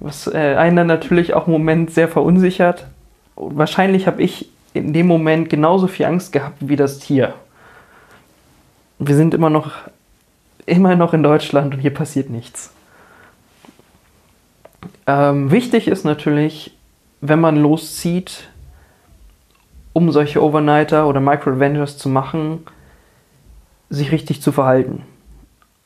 [0.00, 2.86] Was äh, einen dann natürlich auch im Moment sehr verunsichert.
[3.34, 7.34] Und wahrscheinlich habe ich in dem Moment genauso viel Angst gehabt wie das Tier.
[8.98, 9.72] Wir sind immer noch,
[10.66, 12.72] immer noch in Deutschland und hier passiert nichts.
[15.06, 16.76] Ähm, wichtig ist natürlich,
[17.20, 18.48] wenn man loszieht,
[19.92, 22.66] um solche Overnighter oder Micro-Adventures zu machen,
[23.90, 25.02] sich richtig zu verhalten.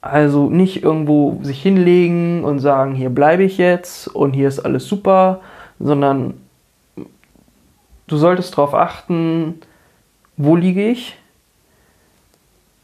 [0.02, 4.86] Also nicht irgendwo sich hinlegen und sagen, hier bleibe ich jetzt und hier ist alles
[4.86, 5.40] super,
[5.78, 6.34] sondern
[8.08, 9.60] du solltest darauf achten,
[10.36, 11.16] wo liege ich?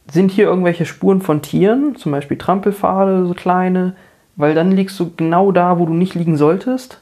[0.08, 3.96] Sind hier irgendwelche Spuren von Tieren, zum Beispiel Trampelpfade, so kleine,
[4.36, 7.00] weil dann liegst du genau da, wo du nicht liegen solltest.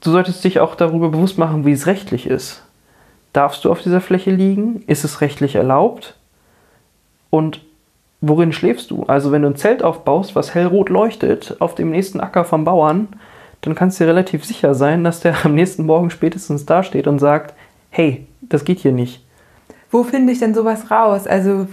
[0.00, 2.62] Du solltest dich auch darüber bewusst machen, wie es rechtlich ist.
[3.34, 4.82] Darfst du auf dieser Fläche liegen?
[4.86, 6.14] Ist es rechtlich erlaubt?
[7.28, 7.60] Und
[8.28, 9.04] worin schläfst du?
[9.04, 13.08] Also wenn du ein Zelt aufbaust, was hellrot leuchtet, auf dem nächsten Acker vom Bauern,
[13.60, 17.06] dann kannst du dir relativ sicher sein, dass der am nächsten Morgen spätestens da steht
[17.06, 17.54] und sagt,
[17.90, 19.24] hey, das geht hier nicht.
[19.90, 21.26] Wo finde ich denn sowas raus?
[21.26, 21.66] Also,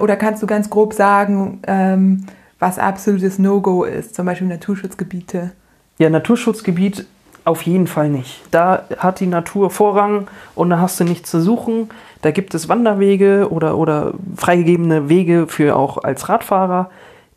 [0.00, 2.26] oder kannst du ganz grob sagen, ähm,
[2.58, 5.52] was absolutes No-Go ist, zum Beispiel Naturschutzgebiete?
[5.98, 7.06] Ja, Naturschutzgebiet
[7.50, 8.40] auf jeden Fall nicht.
[8.50, 11.90] Da hat die Natur Vorrang und da hast du nichts zu suchen.
[12.22, 16.90] Da gibt es Wanderwege oder, oder freigegebene Wege für auch als Radfahrer.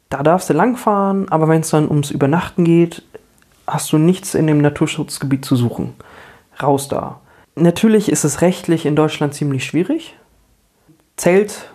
[0.10, 3.04] Da darfst du langfahren, aber wenn es dann ums Übernachten geht,
[3.68, 5.94] hast du nichts in dem Naturschutzgebiet zu suchen.
[6.62, 7.20] Raus da.
[7.56, 10.16] Natürlich ist es rechtlich in Deutschland ziemlich schwierig.
[11.18, 11.72] Zelt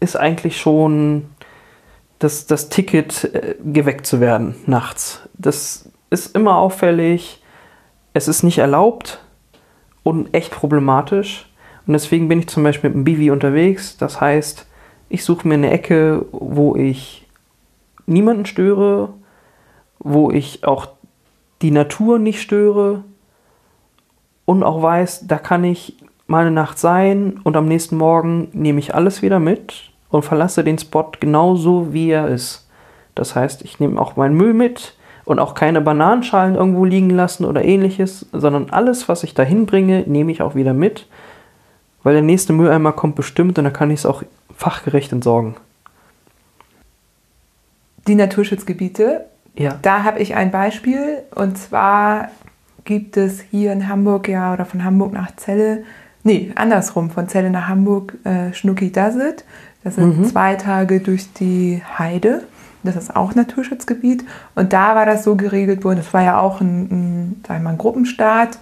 [0.00, 1.26] ist eigentlich schon
[2.18, 5.20] das, das Ticket, äh, geweckt zu werden nachts.
[5.34, 7.37] Das ist immer auffällig.
[8.18, 9.20] Es ist nicht erlaubt
[10.02, 11.48] und echt problematisch.
[11.86, 13.96] Und deswegen bin ich zum Beispiel mit dem Bivi unterwegs.
[13.96, 14.66] Das heißt,
[15.08, 17.28] ich suche mir eine Ecke, wo ich
[18.06, 19.10] niemanden störe,
[20.00, 20.88] wo ich auch
[21.62, 23.04] die Natur nicht störe
[24.46, 25.94] und auch weiß, da kann ich
[26.26, 30.64] mal eine Nacht sein und am nächsten Morgen nehme ich alles wieder mit und verlasse
[30.64, 32.68] den Spot genauso, wie er ist.
[33.14, 34.97] Das heißt, ich nehme auch meinen Müll mit
[35.28, 40.04] und auch keine Bananenschalen irgendwo liegen lassen oder ähnliches, sondern alles, was ich dahin bringe,
[40.06, 41.06] nehme ich auch wieder mit,
[42.02, 44.22] weil der nächste Mülleimer kommt bestimmt und dann kann ich es auch
[44.56, 45.56] fachgerecht entsorgen.
[48.06, 49.78] Die Naturschutzgebiete, ja.
[49.82, 52.30] da habe ich ein Beispiel und zwar
[52.84, 55.84] gibt es hier in Hamburg ja oder von Hamburg nach Celle,
[56.24, 59.44] nee, andersrum, von Celle nach Hamburg äh, Schnucki Dasit.
[59.84, 60.24] Das sind mhm.
[60.24, 62.44] zwei Tage durch die Heide.
[62.82, 64.24] Das ist auch Naturschutzgebiet.
[64.54, 67.78] Und da war das so geregelt worden, das war ja auch ein, ein, mal, ein
[67.78, 68.58] Gruppenstart.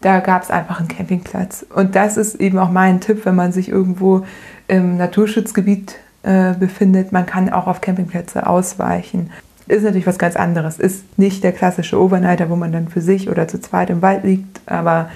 [0.00, 1.64] Da gab es einfach einen Campingplatz.
[1.74, 4.24] Und das ist eben auch mein Tipp, wenn man sich irgendwo
[4.66, 7.12] im Naturschutzgebiet äh, befindet.
[7.12, 9.30] Man kann auch auf Campingplätze ausweichen.
[9.68, 10.78] Ist natürlich was ganz anderes.
[10.78, 14.24] Ist nicht der klassische Overnighter, wo man dann für sich oder zu zweit im Wald
[14.24, 15.10] liegt, aber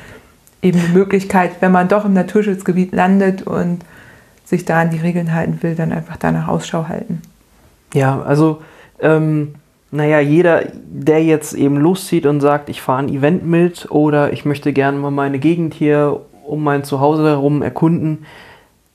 [0.62, 3.84] eben die Möglichkeit, wenn man doch im Naturschutzgebiet landet und
[4.44, 7.22] sich da an die Regeln halten will, dann einfach danach Ausschau halten.
[7.94, 8.60] Ja, also,
[9.00, 9.54] ähm,
[9.90, 14.44] naja, jeder, der jetzt eben loszieht und sagt, ich fahre ein Event mit oder ich
[14.44, 18.26] möchte gerne mal meine Gegend hier um mein Zuhause herum erkunden,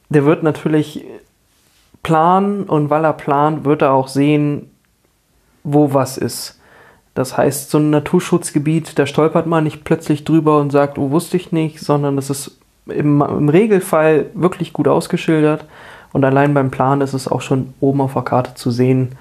[0.09, 1.05] der wird natürlich
[2.03, 4.69] planen und weil er plant, wird er auch sehen,
[5.63, 6.59] wo was ist.
[7.13, 11.37] Das heißt, so ein Naturschutzgebiet, da stolpert man nicht plötzlich drüber und sagt, oh, wusste
[11.37, 15.65] ich nicht, sondern das ist im, im Regelfall wirklich gut ausgeschildert.
[16.11, 19.13] Und allein beim Plan ist es auch schon oben auf der Karte zu sehen.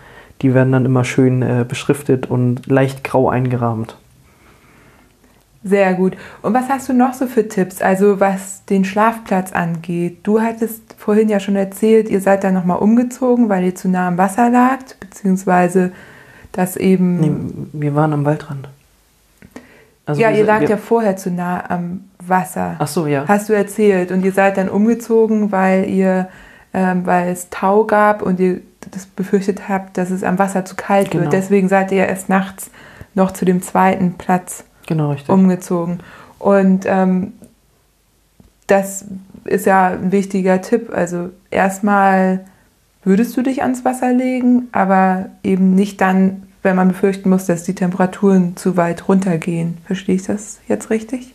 [0.42, 3.96] Die werden dann immer schön äh, beschriftet und leicht grau eingerahmt.
[5.64, 6.16] Sehr gut.
[6.40, 10.18] Und was hast du noch so für Tipps, also was den Schlafplatz angeht?
[10.22, 14.08] Du hattest vorhin ja schon erzählt, ihr seid dann nochmal umgezogen, weil ihr zu nah
[14.08, 15.92] am Wasser lagt, beziehungsweise
[16.52, 17.20] das eben.
[17.20, 17.32] Nee,
[17.72, 18.68] wir waren am Waldrand.
[20.06, 22.76] Also ja, ihr lagt ja vorher zu nah am Wasser.
[22.78, 23.26] Ach so, ja.
[23.28, 24.10] Hast du erzählt.
[24.10, 26.28] Und ihr seid dann umgezogen, weil ihr
[26.74, 30.76] ähm, weil es Tau gab und ihr das befürchtet habt, dass es am Wasser zu
[30.76, 31.24] kalt genau.
[31.24, 31.32] wird.
[31.32, 32.70] Deswegen seid ihr erst nachts
[33.14, 36.00] noch zu dem zweiten Platz genau, umgezogen.
[36.38, 37.32] Und ähm,
[38.66, 39.06] das
[39.44, 40.90] ist ja ein wichtiger Tipp.
[40.92, 42.44] Also erstmal
[43.02, 47.64] würdest du dich ans Wasser legen, aber eben nicht dann, wenn man befürchten muss, dass
[47.64, 49.78] die Temperaturen zu weit runtergehen.
[49.86, 51.34] Verstehe ich das jetzt richtig?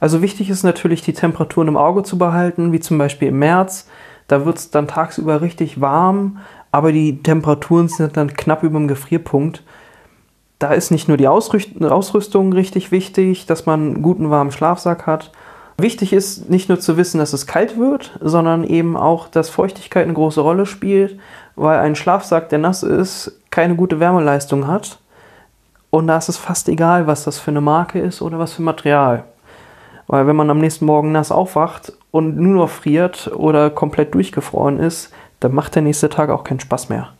[0.00, 3.88] Also wichtig ist natürlich, die Temperaturen im Auge zu behalten, wie zum Beispiel im März.
[4.28, 6.38] Da wird es dann tagsüber richtig warm,
[6.72, 9.62] aber die Temperaturen sind dann knapp über dem Gefrierpunkt.
[10.58, 15.30] Da ist nicht nur die Ausrüstung richtig wichtig, dass man einen guten warmen Schlafsack hat.
[15.78, 20.04] Wichtig ist nicht nur zu wissen, dass es kalt wird, sondern eben auch, dass Feuchtigkeit
[20.04, 21.18] eine große Rolle spielt,
[21.54, 24.98] weil ein Schlafsack, der nass ist, keine gute Wärmeleistung hat.
[25.90, 28.62] Und da ist es fast egal, was das für eine Marke ist oder was für
[28.62, 29.24] Material.
[30.06, 34.78] Weil wenn man am nächsten Morgen nass aufwacht und nur noch friert oder komplett durchgefroren
[34.78, 37.12] ist, dann macht der nächste Tag auch keinen Spaß mehr.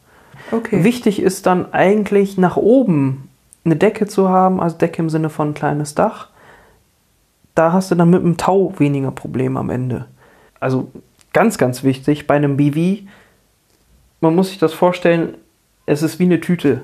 [0.53, 0.85] Okay.
[0.85, 3.29] Wichtig ist dann eigentlich nach oben
[3.65, 6.29] eine Decke zu haben, also Decke im Sinne von kleines Dach.
[7.57, 10.07] Da hast du dann mit dem Tau weniger Probleme am Ende.
[10.61, 10.89] Also
[11.33, 13.03] ganz, ganz wichtig bei einem BV,
[14.21, 15.37] man muss sich das vorstellen,
[15.85, 16.83] es ist wie eine Tüte.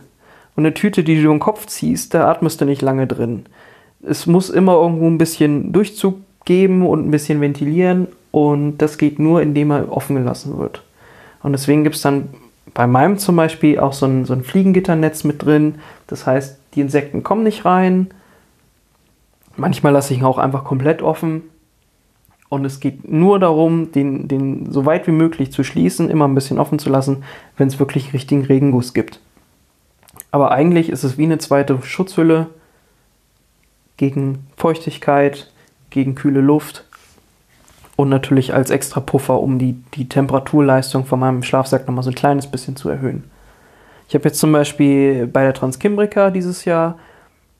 [0.57, 3.47] Und eine Tüte, die du im Kopf ziehst, da atmest du nicht lange drin
[4.03, 9.19] es muss immer irgendwo ein bisschen Durchzug geben und ein bisschen ventilieren und das geht
[9.19, 10.83] nur, indem er offen gelassen wird.
[11.43, 12.29] Und deswegen gibt es dann
[12.75, 15.77] bei meinem zum Beispiel auch so ein, so ein Fliegengitternetz mit drin.
[16.07, 18.09] Das heißt, die Insekten kommen nicht rein.
[19.57, 21.43] Manchmal lasse ich ihn auch einfach komplett offen.
[22.49, 26.35] Und es geht nur darum, den, den so weit wie möglich zu schließen, immer ein
[26.35, 27.25] bisschen offen zu lassen,
[27.57, 29.21] wenn es wirklich richtigen Regenguss gibt.
[30.31, 32.49] Aber eigentlich ist es wie eine zweite Schutzhülle
[34.03, 35.53] gegen Feuchtigkeit,
[35.91, 36.83] gegen kühle Luft
[37.95, 42.17] und natürlich als extra Puffer, um die, die Temperaturleistung von meinem Schlafsack nochmal so ein
[42.17, 43.31] kleines bisschen zu erhöhen.
[44.09, 46.99] Ich habe jetzt zum Beispiel bei der Transkimbrika dieses Jahr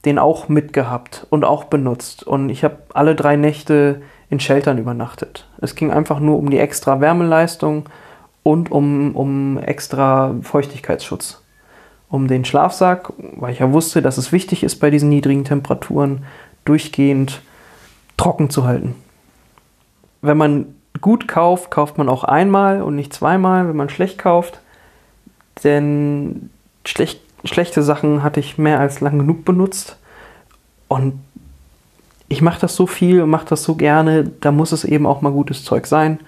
[0.05, 2.25] den auch mitgehabt und auch benutzt.
[2.25, 5.47] Und ich habe alle drei Nächte in Sheltern übernachtet.
[5.61, 7.85] Es ging einfach nur um die extra Wärmeleistung
[8.43, 11.42] und um, um extra Feuchtigkeitsschutz
[12.13, 16.25] um den Schlafsack, weil ich ja wusste, dass es wichtig ist, bei diesen niedrigen Temperaturen
[16.67, 17.41] durchgehend
[18.19, 18.95] trocken zu halten.
[20.21, 24.61] Wenn man gut kauft, kauft man auch einmal und nicht zweimal, wenn man schlecht kauft.
[25.65, 26.51] Denn
[26.85, 29.97] schlecht, schlechte Sachen hatte ich mehr als lang genug benutzt.
[30.89, 31.19] Und
[32.29, 35.23] ich mache das so viel und mache das so gerne, da muss es eben auch
[35.23, 36.21] mal gutes Zeug sein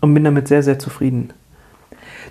[0.00, 1.32] und bin damit sehr, sehr zufrieden.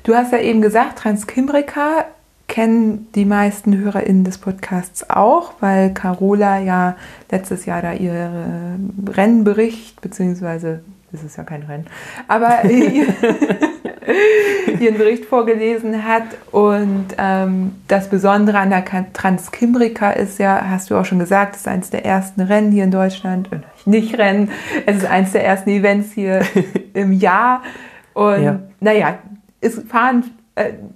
[0.03, 2.05] Du hast ja eben gesagt, Transkimbrika
[2.49, 6.97] kennen die meisten HörerInnen des Podcasts auch, weil Carola ja
[7.31, 10.81] letztes Jahr da ihren Rennbericht, beziehungsweise
[11.13, 11.85] ist es ja kein Rennen,
[12.27, 12.65] aber
[14.79, 16.23] ihren Bericht vorgelesen hat.
[16.51, 18.83] Und ähm, das Besondere an der
[19.13, 22.83] Transkimbrika ist ja, hast du auch schon gesagt, es ist eines der ersten Rennen hier
[22.83, 23.51] in Deutschland.
[23.51, 24.49] Äh, nicht Rennen,
[24.85, 26.41] es ist eines der ersten Events hier
[26.93, 27.63] im Jahr.
[28.13, 28.59] Und ja.
[28.79, 29.19] naja,
[29.61, 30.25] es fahren,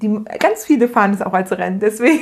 [0.01, 2.21] die, ganz viele fahren es auch als Rennen, deswegen.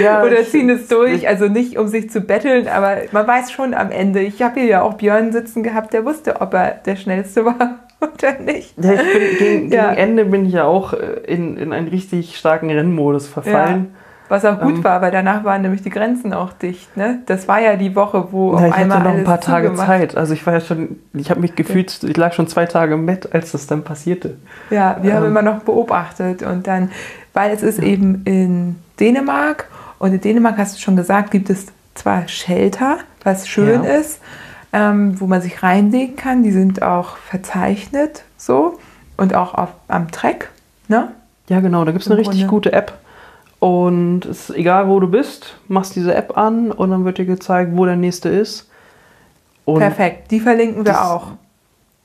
[0.00, 3.74] Ja, oder ziehen es durch, also nicht um sich zu betteln, aber man weiß schon
[3.74, 4.20] am Ende.
[4.20, 7.80] Ich habe hier ja auch Björn sitzen gehabt, der wusste, ob er der Schnellste war
[8.00, 8.74] oder nicht.
[8.82, 9.90] Ja, bin, gegen, ja.
[9.90, 13.94] gegen Ende bin ich ja auch äh, in, in einen richtig starken Rennmodus verfallen.
[14.32, 16.96] Was auch gut ähm, war, weil danach waren nämlich die Grenzen auch dicht.
[16.96, 17.18] Ne?
[17.26, 19.86] Das war ja die Woche, wo ja, auf einmal hatte noch ein paar Tage zugemacht.
[19.86, 20.16] Zeit.
[20.16, 23.04] Also ich war ja schon, ich habe mich gefühlt, ich lag schon zwei Tage im
[23.04, 24.38] Bett, als das dann passierte.
[24.70, 26.90] Ja, wir ähm, haben immer noch beobachtet und dann,
[27.34, 27.84] weil es ist ja.
[27.84, 29.68] eben in Dänemark
[29.98, 33.96] und in Dänemark hast du schon gesagt, gibt es zwar Shelter, was schön ja.
[33.96, 34.22] ist,
[34.72, 36.42] ähm, wo man sich reinlegen kann.
[36.42, 38.78] Die sind auch verzeichnet so
[39.18, 40.48] und auch auf, am Track.
[40.88, 41.08] Ne?
[41.50, 42.94] Ja, genau, da gibt es eine richtig gute App.
[43.62, 47.26] Und es ist egal, wo du bist, machst diese App an und dann wird dir
[47.26, 48.68] gezeigt, wo der nächste ist.
[49.64, 51.28] Und Perfekt, die verlinken wir auch.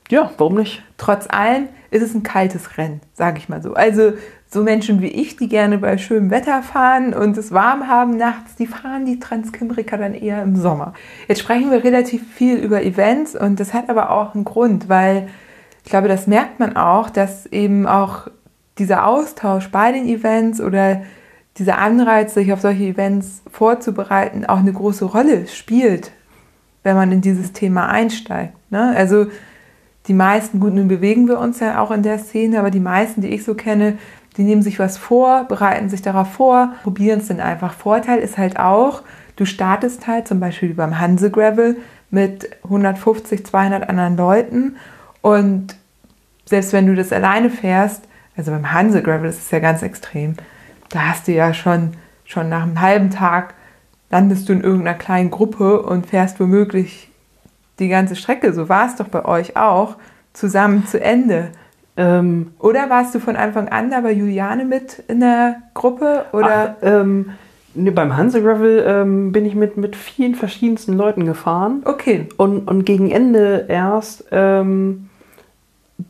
[0.08, 0.84] Ja, warum nicht?
[0.98, 3.74] Trotz allem ist es ein kaltes Rennen, sage ich mal so.
[3.74, 4.12] Also
[4.48, 8.54] so Menschen wie ich, die gerne bei schönem Wetter fahren und es warm haben nachts,
[8.54, 10.94] die fahren die Transkimbrika dann eher im Sommer.
[11.26, 15.28] Jetzt sprechen wir relativ viel über Events und das hat aber auch einen Grund, weil
[15.82, 18.28] ich glaube, das merkt man auch, dass eben auch
[18.78, 21.02] dieser Austausch bei den Events oder
[21.58, 26.12] dieser Anreiz, sich auf solche Events vorzubereiten, auch eine große Rolle spielt,
[26.82, 28.54] wenn man in dieses Thema einsteigt.
[28.70, 28.94] Ne?
[28.96, 29.26] Also
[30.06, 33.20] die meisten, gut, nun bewegen wir uns ja auch in der Szene, aber die meisten,
[33.20, 33.98] die ich so kenne,
[34.36, 37.74] die nehmen sich was vor, bereiten sich darauf vor, probieren es dann einfach.
[37.74, 39.02] Vorteil ist halt auch,
[39.36, 41.76] du startest halt zum Beispiel beim Hanse Gravel
[42.10, 44.76] mit 150, 200 anderen Leuten
[45.20, 45.76] und
[46.46, 48.04] selbst wenn du das alleine fährst,
[48.36, 50.34] also beim Hanse Gravel ist es ja ganz extrem,
[50.90, 51.92] da hast du ja schon,
[52.24, 53.54] schon nach einem halben Tag
[54.10, 57.10] landest du in irgendeiner kleinen Gruppe und fährst womöglich
[57.78, 59.96] die ganze Strecke, so war es doch bei euch auch,
[60.32, 61.50] zusammen zu Ende.
[61.96, 66.26] Ähm, oder warst du von Anfang an da bei Juliane mit in der Gruppe?
[66.32, 66.76] Oder?
[66.80, 67.30] Ach, ähm,
[67.74, 71.82] nee, beim Hanse Gravel ähm, bin ich mit, mit vielen verschiedensten Leuten gefahren.
[71.84, 72.28] Okay.
[72.36, 75.08] Und, und gegen Ende erst ähm,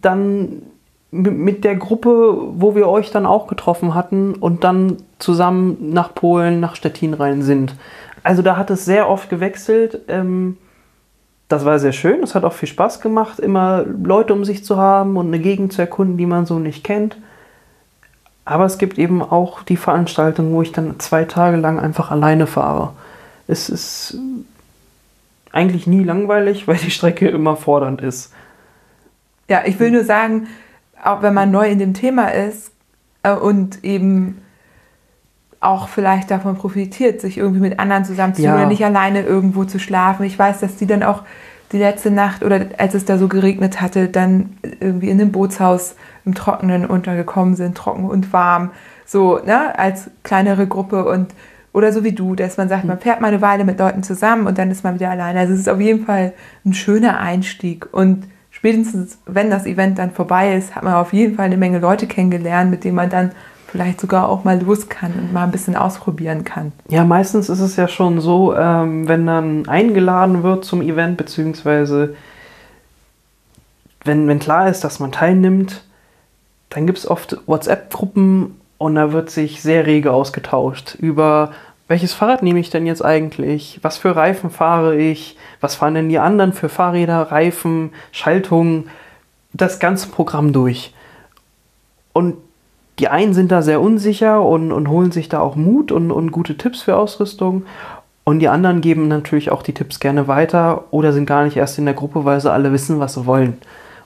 [0.03, 0.63] dann
[1.11, 6.61] mit der Gruppe, wo wir euch dann auch getroffen hatten und dann zusammen nach Polen,
[6.61, 7.75] nach Stettin rein sind.
[8.23, 10.01] Also da hat es sehr oft gewechselt.
[10.09, 10.59] Ähm,
[11.49, 14.77] das war sehr schön, es hat auch viel Spaß gemacht, immer Leute um sich zu
[14.77, 17.17] haben und eine Gegend zu erkunden, die man so nicht kennt.
[18.45, 22.47] Aber es gibt eben auch die Veranstaltung, wo ich dann zwei Tage lang einfach alleine
[22.47, 22.93] fahre.
[23.47, 24.19] Es ist
[25.53, 28.33] eigentlich nie langweilig, weil die Strecke immer fordernd ist.
[29.49, 30.49] Ja, ich will nur sagen,
[31.05, 32.73] auch wenn man neu in dem Thema ist
[33.23, 34.39] äh, und eben
[35.61, 38.57] auch vielleicht davon profitiert, sich irgendwie mit anderen zusammenzutun ja.
[38.57, 40.25] oder nicht alleine irgendwo zu schlafen.
[40.25, 41.25] Ich weiß, dass die dann auch
[41.73, 45.97] die letzte Nacht oder als es da so geregnet hatte, dann irgendwie in einem Bootshaus
[46.25, 48.71] im Trockenen untergekommen sind, trocken und warm,
[49.05, 51.35] so, ne, als kleinere Gruppe und
[51.73, 53.03] oder so wie du, dass man sagt, man hm.
[53.03, 55.41] fährt mal eine Weile mit Leuten zusammen und dann ist man wieder alleine.
[55.41, 56.33] Also es ist auf jeden Fall
[56.65, 58.25] ein schöner Einstieg und
[58.59, 62.07] spätestens, wenn das Event dann vorbei ist, hat man auf jeden Fall eine Menge Leute
[62.07, 63.31] kennengelernt, mit denen man dann
[63.69, 66.73] vielleicht sogar auch mal los kann und mal ein bisschen ausprobieren kann.
[66.89, 72.17] Ja, meistens ist es ja schon so, ähm, wenn dann eingeladen wird zum Event, beziehungsweise
[74.05, 75.85] wenn, wenn klar ist, dass man teilnimmt,
[76.71, 81.53] dann gibt es oft WhatsApp-Gruppen und da wird sich sehr rege ausgetauscht über
[81.89, 83.81] welches Fahrrad nehme ich denn jetzt eigentlich?
[83.83, 85.37] Was für Reifen fahre ich?
[85.61, 88.91] Was fahren denn die anderen für Fahrräder, Reifen, Schaltungen?
[89.55, 90.93] Das ganze Programm durch.
[92.13, 92.37] Und
[92.99, 96.31] die einen sind da sehr unsicher und, und holen sich da auch Mut und, und
[96.31, 97.65] gute Tipps für Ausrüstung.
[98.25, 101.79] Und die anderen geben natürlich auch die Tipps gerne weiter oder sind gar nicht erst
[101.79, 103.57] in der Gruppe, weil sie alle wissen, was sie wollen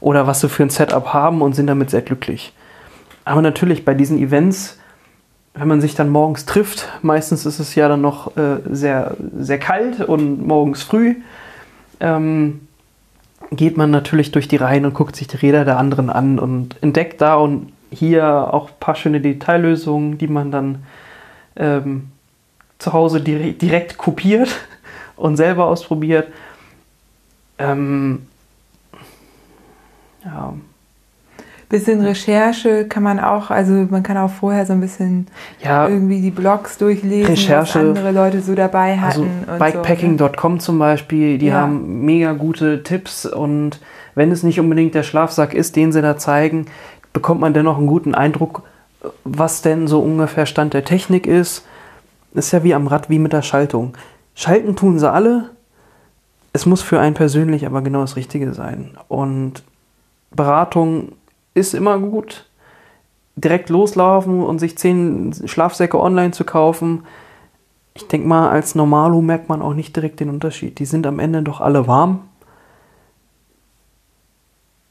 [0.01, 2.53] oder was sie für ein Setup haben und sind damit sehr glücklich.
[3.25, 4.79] Aber natürlich bei diesen Events,
[5.55, 9.59] wenn man sich dann morgens trifft, meistens ist es ja dann noch äh, sehr, sehr
[9.59, 11.17] kalt und morgens früh,
[12.01, 12.67] ähm,
[13.51, 16.77] geht man natürlich durch die Reihen und guckt sich die Räder der anderen an und
[16.83, 20.85] entdeckt da und hier auch ein paar schöne Detaillösungen, die man dann
[21.57, 22.11] ähm,
[22.79, 24.49] zu Hause direkt, direkt kopiert
[25.17, 26.29] und selber ausprobiert.
[27.59, 28.27] Ähm,
[30.25, 30.55] ja.
[31.73, 35.27] Bisschen Recherche kann man auch, also man kann auch vorher so ein bisschen
[35.61, 39.29] ja, irgendwie die Blogs durchlesen, Recherche, was andere Leute so dabei hatten.
[39.47, 40.67] Also Bikepacking.com so.
[40.67, 41.55] zum Beispiel, die ja.
[41.55, 43.81] haben mega gute Tipps und
[44.15, 46.67] wenn es nicht unbedingt der Schlafsack ist, den sie da zeigen,
[47.15, 48.63] bekommt man dennoch einen guten Eindruck,
[49.25, 51.67] was denn so ungefähr Stand der Technik ist.
[52.35, 53.95] Ist ja wie am Rad, wie mit der Schaltung.
[54.35, 55.51] Schalten tun sie alle.
[56.53, 58.91] Es muss für einen persönlich aber genau das Richtige sein.
[59.09, 59.63] Und
[60.31, 61.13] Beratung
[61.55, 62.47] ist immer gut.
[63.37, 67.05] Direkt loslaufen und sich zehn Schlafsäcke online zu kaufen.
[67.95, 70.79] Ich denke mal, als Normalo merkt man auch nicht direkt den Unterschied.
[70.79, 72.21] Die sind am Ende doch alle warm.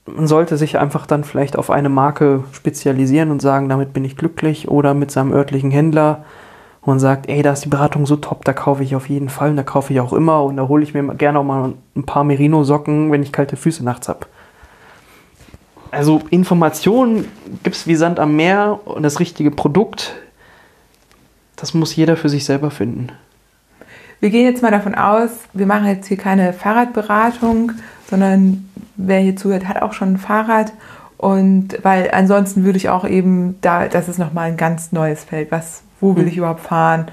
[0.05, 4.17] Man sollte sich einfach dann vielleicht auf eine Marke spezialisieren und sagen, damit bin ich
[4.17, 6.25] glücklich oder mit seinem örtlichen Händler
[6.81, 9.51] und sagt, ey, da ist die Beratung so top, da kaufe ich auf jeden Fall
[9.51, 12.05] und da kaufe ich auch immer und da hole ich mir gerne auch mal ein
[12.05, 14.25] paar Merino-Socken, wenn ich kalte Füße nachts habe.
[15.91, 17.27] Also Informationen
[17.63, 20.15] gibt es wie Sand am Meer und das richtige Produkt,
[21.57, 23.11] das muss jeder für sich selber finden.
[24.21, 27.73] Wir gehen jetzt mal davon aus, wir machen jetzt hier keine Fahrradberatung,
[28.09, 30.71] sondern wer hier zuhört, hat auch schon ein Fahrrad.
[31.17, 35.51] Und weil ansonsten würde ich auch eben, da, das ist nochmal ein ganz neues Feld.
[35.51, 36.29] Was, wo will hm.
[36.29, 37.07] ich überhaupt fahren?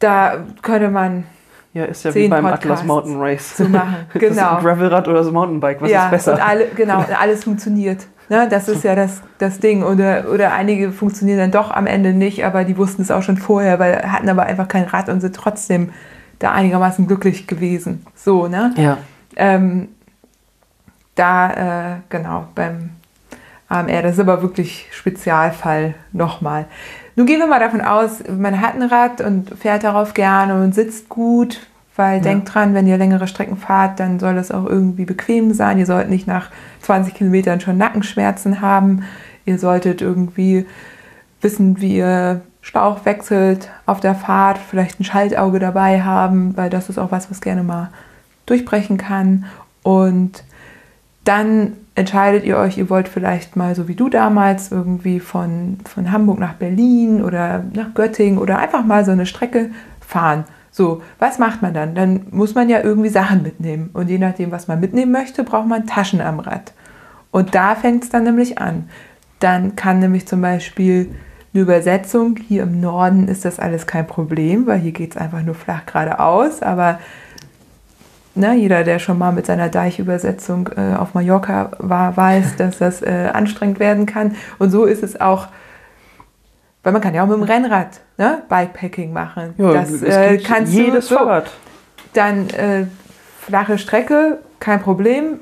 [0.00, 1.24] Da könnte man
[1.74, 3.56] ja, ist ja wie beim Podcasts Atlas Mountain Race.
[3.56, 3.96] Zu machen.
[4.14, 4.56] Genau.
[4.56, 6.34] Ein Gravelrad oder das Mountainbike, was ja, ist besser?
[6.34, 8.06] Und alle, genau, alles funktioniert.
[8.28, 9.82] Ne, das ist ja das, das Ding.
[9.82, 13.36] Oder, oder einige funktionieren dann doch am Ende nicht, aber die wussten es auch schon
[13.36, 15.92] vorher, weil hatten aber einfach kein Rad und sind trotzdem
[16.38, 18.06] da einigermaßen glücklich gewesen.
[18.14, 18.74] So, ne?
[18.76, 18.98] Ja.
[19.36, 19.88] Ähm,
[21.14, 22.90] da, äh, genau, beim
[23.68, 26.66] AMR, das ist aber wirklich Spezialfall nochmal.
[27.16, 30.74] Nun gehen wir mal davon aus, man hat ein Rad und fährt darauf gerne und
[30.74, 31.60] sitzt gut,
[31.94, 32.22] weil ja.
[32.22, 35.78] denkt dran, wenn ihr längere Strecken fahrt, dann soll es auch irgendwie bequem sein.
[35.78, 36.50] Ihr sollt nicht nach
[36.80, 39.04] 20 Kilometern schon Nackenschmerzen haben.
[39.44, 40.66] Ihr solltet irgendwie
[41.42, 46.88] wissen, wie ihr Schlauch wechselt auf der Fahrt, vielleicht ein Schaltauge dabei haben, weil das
[46.88, 47.90] ist auch was, was gerne mal
[48.46, 49.44] durchbrechen kann.
[49.82, 50.44] Und
[51.24, 56.10] dann entscheidet ihr euch, ihr wollt vielleicht mal so wie du damals irgendwie von, von
[56.10, 59.70] Hamburg nach Berlin oder nach Göttingen oder einfach mal so eine Strecke
[60.00, 60.44] fahren.
[60.70, 61.94] So, was macht man dann?
[61.94, 63.90] Dann muss man ja irgendwie Sachen mitnehmen.
[63.92, 66.72] Und je nachdem, was man mitnehmen möchte, braucht man Taschen am Rad.
[67.30, 68.88] Und da fängt es dann nämlich an.
[69.38, 71.14] Dann kann nämlich zum Beispiel
[71.52, 75.42] eine Übersetzung, hier im Norden ist das alles kein Problem, weil hier geht es einfach
[75.42, 76.62] nur flach geradeaus.
[76.62, 76.98] Aber
[78.34, 83.02] ne, jeder, der schon mal mit seiner Deichübersetzung äh, auf Mallorca war, weiß, dass das
[83.02, 84.36] äh, anstrengend werden kann.
[84.58, 85.48] Und so ist es auch,
[86.82, 89.54] weil man kann ja auch mit dem Rennrad ne, Bikepacking machen.
[89.58, 91.50] Ja, das äh, kannst jedes du, so, Fahrrad.
[92.12, 92.86] Dann äh,
[93.40, 95.40] flache Strecke, kein Problem.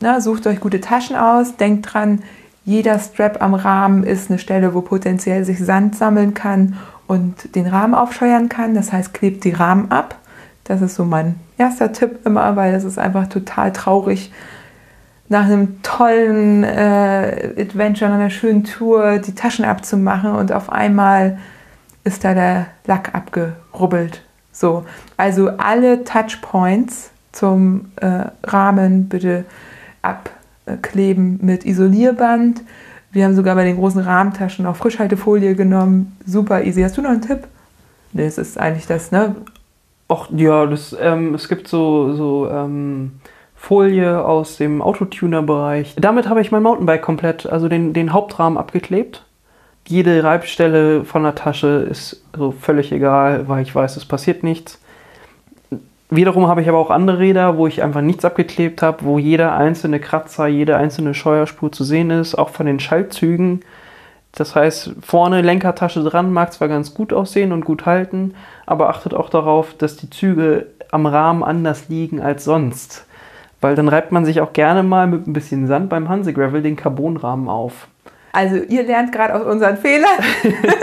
[0.00, 2.22] Ne, sucht euch gute Taschen aus, denkt dran,
[2.64, 6.76] jeder Strap am Rahmen ist eine Stelle, wo potenziell sich Sand sammeln kann
[7.06, 8.74] und den Rahmen aufscheuern kann.
[8.74, 10.16] Das heißt, klebt die Rahmen ab.
[10.64, 14.32] Das ist so mein erster Tipp immer, weil es ist einfach total traurig,
[15.28, 21.38] nach einem tollen äh, Adventure, einer schönen Tour die Taschen abzumachen und auf einmal
[22.04, 24.22] ist da der Lack abgerubbelt.
[24.52, 24.84] So,
[25.16, 29.44] also alle Touchpoints zum äh, Rahmen bitte
[30.02, 32.60] abkleben mit Isolierband.
[33.10, 36.16] Wir haben sogar bei den großen Rahmentaschen auch Frischhaltefolie genommen.
[36.26, 36.82] Super easy.
[36.82, 37.46] Hast du noch einen Tipp?
[38.12, 39.34] Nee, es ist eigentlich das, ne?
[40.12, 43.12] Ach ja, das, ähm, es gibt so, so ähm,
[43.56, 45.94] Folie aus dem Autotuner-Bereich.
[45.98, 49.24] Damit habe ich mein Mountainbike komplett, also den, den Hauptrahmen abgeklebt.
[49.88, 54.78] Jede Reibstelle von der Tasche ist so völlig egal, weil ich weiß, es passiert nichts.
[56.10, 59.56] Wiederum habe ich aber auch andere Räder, wo ich einfach nichts abgeklebt habe, wo jeder
[59.56, 63.60] einzelne Kratzer, jede einzelne Scheuerspur zu sehen ist, auch von den Schaltzügen.
[64.32, 69.12] Das heißt, vorne Lenkertasche dran mag zwar ganz gut aussehen und gut halten, aber achtet
[69.14, 73.06] auch darauf, dass die Züge am Rahmen anders liegen als sonst.
[73.60, 76.62] Weil dann reibt man sich auch gerne mal mit ein bisschen Sand beim Hanse Gravel
[76.62, 77.88] den Carbonrahmen auf.
[78.32, 80.08] Also ihr lernt gerade aus unseren Fehlern.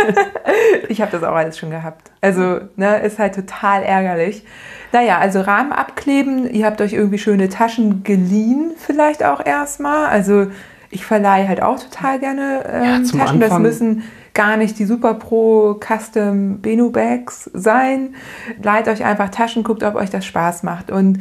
[0.87, 2.11] ich habe das auch alles schon gehabt.
[2.21, 4.45] Also ne, ist halt total ärgerlich.
[4.91, 6.49] Naja, also Rahmen abkleben.
[6.51, 10.07] Ihr habt euch irgendwie schöne Taschen geliehen vielleicht auch erstmal.
[10.07, 10.47] Also
[10.91, 13.39] ich verleihe halt auch total gerne ähm, ja, Taschen.
[13.39, 18.15] Das müssen gar nicht die Super Pro Custom Benu Bags sein.
[18.61, 20.91] Leiht euch einfach Taschen, guckt, ob euch das Spaß macht.
[20.91, 21.19] Und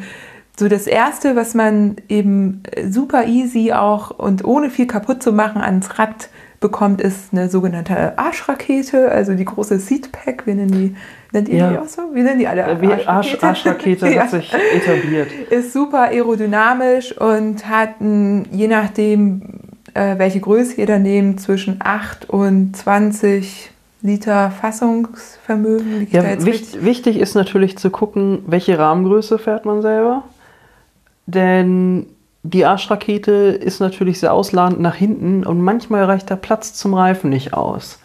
[0.58, 5.62] so das erste, was man eben super easy auch und ohne viel kaputt zu machen
[5.62, 10.46] ans Rad bekommt, ist eine sogenannte Arschrakete, also die große Seatpack.
[10.46, 10.96] Wir nennen die,
[11.32, 11.70] nennt ihr ja.
[11.70, 12.02] die auch so?
[12.12, 13.46] Wir nennen die alle äh, Wie Arschrakete.
[13.46, 14.22] Arschrakete ja.
[14.22, 15.28] hat sich etabliert.
[15.50, 19.42] Ist super aerodynamisch und hat je nachdem,
[19.94, 23.70] äh, welche Größe ihr da nehmt, zwischen 8 und 20
[24.00, 26.06] Liter Fassungsvermögen.
[26.12, 30.22] Ja, wichtig, wichtig ist natürlich zu gucken, welche Rahmengröße fährt man selber.
[31.26, 32.06] Denn
[32.44, 37.30] die Arschrakete ist natürlich sehr ausladend nach hinten und manchmal reicht der Platz zum Reifen
[37.30, 37.98] nicht aus.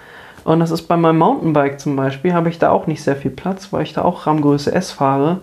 [0.44, 3.32] Und das ist bei meinem Mountainbike zum Beispiel, habe ich da auch nicht sehr viel
[3.32, 5.40] Platz, weil ich da auch Rahmengröße S fahre.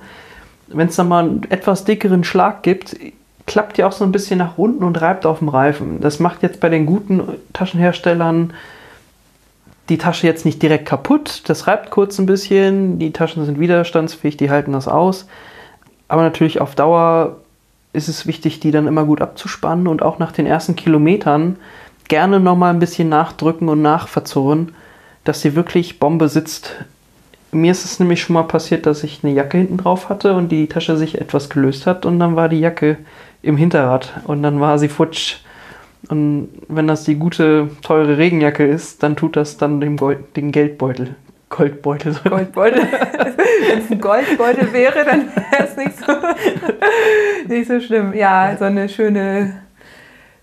[0.69, 2.97] Wenn es dann mal einen etwas dickeren Schlag gibt,
[3.47, 6.01] klappt die auch so ein bisschen nach unten und reibt auf dem Reifen.
[6.01, 7.23] Das macht jetzt bei den guten
[7.53, 8.53] Taschenherstellern
[9.89, 11.43] die Tasche jetzt nicht direkt kaputt.
[11.49, 12.99] Das reibt kurz ein bisschen.
[12.99, 15.27] Die Taschen sind widerstandsfähig, die halten das aus.
[16.07, 17.37] Aber natürlich auf Dauer
[17.93, 21.57] ist es wichtig, die dann immer gut abzuspannen und auch nach den ersten Kilometern
[22.09, 24.73] gerne nochmal ein bisschen nachdrücken und nachverzurren,
[25.25, 26.85] dass sie wirklich Bombe sitzt.
[27.53, 30.51] Mir ist es nämlich schon mal passiert, dass ich eine Jacke hinten drauf hatte und
[30.51, 32.99] die Tasche sich etwas gelöst hat und dann war die Jacke
[33.43, 35.39] im Hinterrad und dann war sie futsch.
[36.09, 40.53] Und wenn das die gute, teure Regenjacke ist, dann tut das dann dem Gold, den
[40.53, 41.15] Geldbeutel.
[41.51, 42.15] Goldbeutel.
[42.29, 42.83] Goldbeutel.
[43.69, 46.13] wenn es ein Goldbeutel wäre, dann wäre es nicht so,
[47.53, 48.15] nicht so schlimm.
[48.15, 49.55] Ja, so eine schöne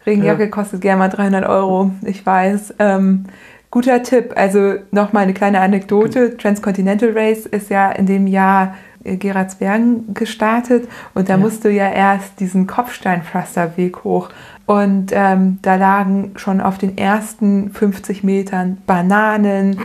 [0.05, 0.49] Regenjacke ja.
[0.49, 1.91] kostet gerne mal 300 Euro.
[2.03, 2.75] Ich weiß.
[2.80, 3.25] Ähm,
[3.72, 4.34] guter Tipp.
[4.36, 6.38] Also nochmal eine kleine Anekdote.
[6.38, 11.39] Transcontinental Race ist ja in dem Jahr äh, Geratsbergen gestartet und da ja.
[11.39, 14.30] musst du ja erst diesen Kopfsteinpflasterweg hoch.
[14.65, 19.80] Und ähm, da lagen schon auf den ersten 50 Metern Bananen,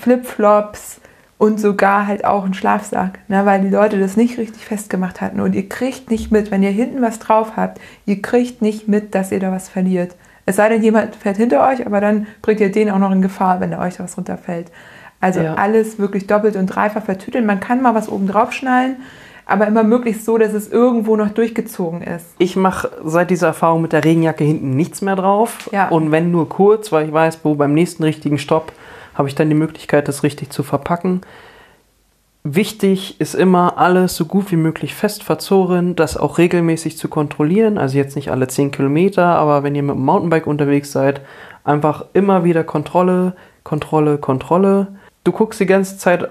[0.00, 1.00] Flipflops
[1.36, 5.40] und sogar halt auch ein Schlafsack, ne, weil die Leute das nicht richtig festgemacht hatten.
[5.40, 9.14] Und ihr kriegt nicht mit, wenn ihr hinten was drauf habt, ihr kriegt nicht mit,
[9.16, 10.14] dass ihr da was verliert.
[10.46, 13.22] Es sei denn, jemand fährt hinter euch, aber dann bringt ihr den auch noch in
[13.22, 14.70] Gefahr, wenn da euch was runterfällt.
[15.20, 15.54] Also ja.
[15.54, 17.46] alles wirklich doppelt und dreifach vertüteln.
[17.46, 18.96] Man kann mal was oben drauf schnallen,
[19.46, 22.26] aber immer möglichst so, dass es irgendwo noch durchgezogen ist.
[22.38, 25.70] Ich mache seit dieser Erfahrung mit der Regenjacke hinten nichts mehr drauf.
[25.72, 25.88] Ja.
[25.88, 28.72] Und wenn nur kurz, weil ich weiß, wo beim nächsten richtigen Stopp
[29.14, 31.22] habe ich dann die Möglichkeit, das richtig zu verpacken.
[32.46, 37.78] Wichtig ist immer, alles so gut wie möglich fest verzoren, das auch regelmäßig zu kontrollieren.
[37.78, 41.22] Also jetzt nicht alle 10 Kilometer, aber wenn ihr mit dem Mountainbike unterwegs seid,
[41.64, 44.88] einfach immer wieder Kontrolle, Kontrolle, Kontrolle.
[45.24, 46.28] Du guckst die ganze Zeit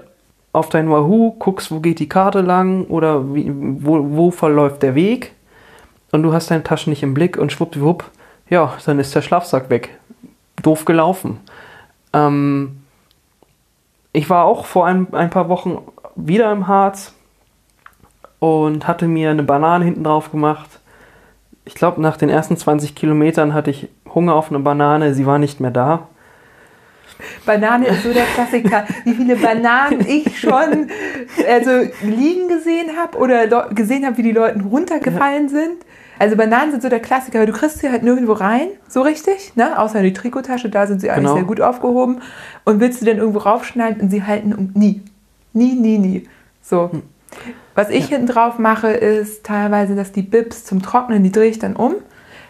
[0.52, 4.94] auf dein Wahoo, guckst, wo geht die Karte lang oder wie, wo, wo verläuft der
[4.94, 5.32] Weg
[6.12, 8.04] und du hast deine Taschen nicht im Blick und schwuppdiwupp,
[8.48, 9.98] ja, dann ist der Schlafsack weg.
[10.62, 11.40] Doof gelaufen.
[12.12, 12.82] Ähm,
[14.12, 15.78] ich war auch vor ein, ein paar Wochen
[16.16, 17.12] wieder im Harz
[18.38, 20.80] und hatte mir eine Banane hinten drauf gemacht.
[21.64, 25.38] Ich glaube, nach den ersten 20 Kilometern hatte ich Hunger auf eine Banane, sie war
[25.38, 26.08] nicht mehr da.
[27.46, 28.84] Banane ist so der Klassiker.
[29.04, 30.90] Wie viele Bananen ich schon
[31.48, 31.70] also
[32.02, 35.84] liegen gesehen habe oder gesehen habe, wie die Leute runtergefallen sind.
[36.18, 39.56] Also Bananen sind so der Klassiker, weil du kriegst sie halt nirgendwo rein, so richtig,
[39.56, 39.78] ne?
[39.78, 41.34] außer in die Trikottasche, da sind sie eigentlich genau.
[41.34, 42.20] sehr gut aufgehoben.
[42.64, 45.02] Und willst du denn irgendwo raufschneiden und sie halten um nie.
[45.54, 46.28] Nie, nie, nie.
[46.62, 46.90] So.
[46.92, 47.02] Hm.
[47.74, 48.16] Was ich ja.
[48.16, 51.94] hinten drauf mache, ist teilweise, dass die Bibs zum Trocknen, die drehe ich dann um.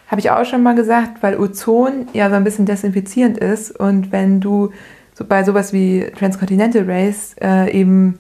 [0.09, 3.70] Habe ich auch schon mal gesagt, weil Ozon ja so ein bisschen desinfizierend ist.
[3.70, 4.70] Und wenn du
[5.14, 8.18] so bei sowas wie Transcontinental Race äh, eben,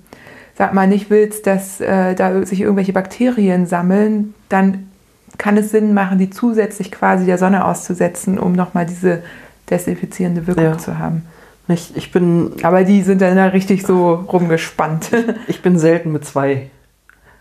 [0.56, 4.90] sag mal, nicht willst, dass äh, da sich irgendwelche Bakterien sammeln, dann
[5.36, 9.22] kann es Sinn machen, die zusätzlich quasi der Sonne auszusetzen, um nochmal diese
[9.68, 10.78] desinfizierende Wirkung ja.
[10.78, 11.22] zu haben.
[11.68, 12.52] Ich, ich bin.
[12.62, 15.10] Aber die sind dann da richtig so rumgespannt.
[15.48, 16.70] ich bin selten mit zwei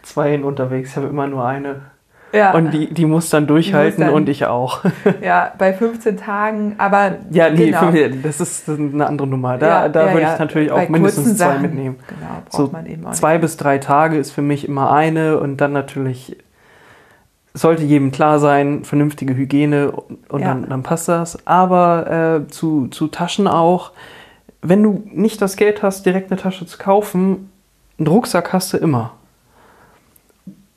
[0.02, 0.92] Zweien unterwegs.
[0.92, 1.94] Ich habe immer nur eine.
[2.34, 2.52] Ja.
[2.54, 4.84] Und die, die muss dann durchhalten muss dann, und ich auch.
[5.22, 7.18] Ja, bei 15 Tagen, aber.
[7.30, 7.92] Ja, nee, genau.
[8.24, 9.58] das ist eine andere Nummer.
[9.58, 12.00] Da, ja, da ja, würde ich natürlich auch mindestens zwei Sachen, mitnehmen.
[12.08, 13.42] Genau, braucht so man eben auch Zwei nicht.
[13.42, 16.38] bis drei Tage ist für mich immer eine und dann natürlich
[17.54, 21.46] sollte jedem klar sein, vernünftige Hygiene und dann, dann, passt das.
[21.46, 23.92] Aber äh, zu, zu Taschen auch,
[24.64, 27.52] wenn du nicht das Geld hast, direkt eine Tasche zu kaufen,
[27.98, 29.14] einen Rucksack hast du immer.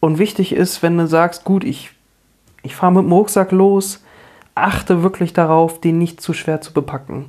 [0.01, 1.91] Und wichtig ist, wenn du sagst, gut, ich,
[2.63, 4.05] ich fahre mit dem Rucksack los,
[4.55, 7.27] achte wirklich darauf, den nicht zu schwer zu bepacken.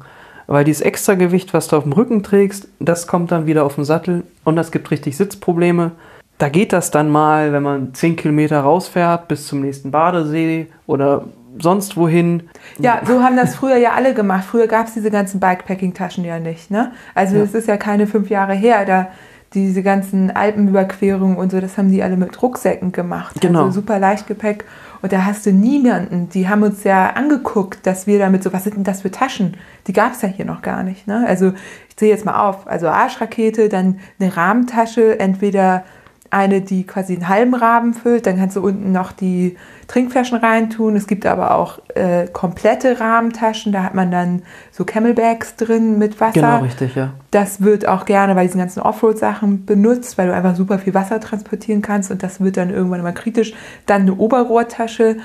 [0.48, 3.76] Weil dieses extra Gewicht, was du auf dem Rücken trägst, das kommt dann wieder auf
[3.76, 5.92] den Sattel und das gibt richtig Sitzprobleme
[6.38, 11.26] da geht das dann mal, wenn man 10 Kilometer rausfährt bis zum nächsten Badesee oder
[11.60, 12.44] sonst wohin.
[12.80, 14.46] Ja, so haben das früher ja alle gemacht.
[14.46, 16.72] Früher gab es diese ganzen Bikepacking-Taschen ja nicht.
[16.72, 16.92] Ne?
[17.16, 17.60] Also es ja.
[17.60, 19.08] ist ja keine fünf Jahre her, da
[19.54, 23.40] diese ganzen Alpenüberquerungen und so, das haben die alle mit Rucksäcken gemacht.
[23.40, 23.66] Genau.
[23.66, 24.66] Also super Leichtgepäck.
[25.02, 28.64] Und da hast du niemanden, die haben uns ja angeguckt, dass wir damit so, was
[28.64, 29.56] sind denn das für Taschen?
[29.86, 31.08] Die gab es ja hier noch gar nicht.
[31.08, 31.24] Ne?
[31.28, 31.54] Also
[31.88, 32.68] ich zähle jetzt mal auf.
[32.68, 35.86] Also Arschrakete, dann eine Rahmentasche, entweder
[36.30, 38.26] eine, die quasi einen halben Rahmen füllt.
[38.26, 39.58] Dann kannst du unten noch die
[39.88, 40.96] Trinkflaschen reintun.
[40.96, 43.72] Es gibt aber auch äh, komplette Rahmentaschen.
[43.72, 46.34] Da hat man dann so Camelbacks drin mit Wasser.
[46.34, 47.14] Genau, richtig, ja.
[47.32, 51.20] Das wird auch gerne bei diesen ganzen Offroad-Sachen benutzt, weil du einfach super viel Wasser
[51.20, 52.12] transportieren kannst.
[52.12, 53.54] Und das wird dann irgendwann immer kritisch.
[53.86, 55.18] Dann eine Oberrohrtasche,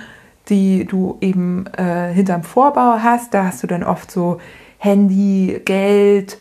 [0.49, 3.35] die du eben äh, hinterm Vorbau hast.
[3.35, 4.39] Da hast du dann oft so
[4.79, 6.39] Handy, Geld,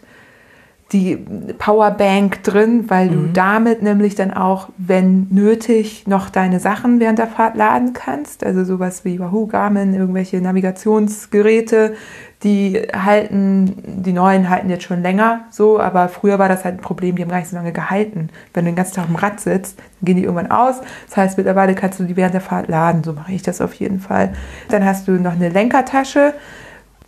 [0.91, 1.15] die
[1.57, 3.33] Powerbank drin, weil du mhm.
[3.33, 8.45] damit nämlich dann auch, wenn nötig, noch deine Sachen während der Fahrt laden kannst.
[8.45, 11.95] Also sowas wie Wahoo, Garmin, irgendwelche Navigationsgeräte,
[12.43, 16.81] die halten, die neuen halten jetzt schon länger so, aber früher war das halt ein
[16.81, 18.29] Problem, die haben gar nicht so lange gehalten.
[18.53, 20.81] Wenn du den ganzen Tag am Rad sitzt, dann gehen die irgendwann aus.
[21.07, 23.73] Das heißt, mittlerweile kannst du die während der Fahrt laden, so mache ich das auf
[23.75, 24.33] jeden Fall.
[24.69, 26.33] Dann hast du noch eine Lenkertasche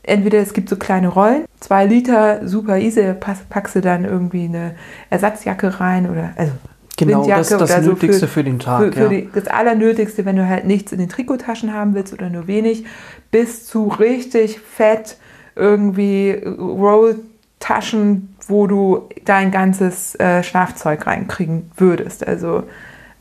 [0.03, 3.13] entweder es gibt so kleine Rollen, zwei Liter, super easy,
[3.49, 4.75] packst du dann irgendwie eine
[5.09, 6.51] Ersatzjacke rein oder also
[6.95, 8.79] Genau, Windjacke das ist das so Nötigste für, für, den Tag.
[8.79, 9.09] Für, für ja.
[9.09, 12.85] die, das Allernötigste, wenn du halt nichts in den Trikottaschen haben willst oder nur wenig,
[13.31, 15.17] bis zu richtig fett
[15.55, 22.27] irgendwie Rolltaschen, wo du dein ganzes äh, Schlafzeug reinkriegen würdest.
[22.27, 22.63] Also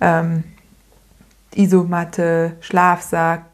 [0.03, 0.45] ähm,
[1.55, 3.45] Isomatte, Schlafsack,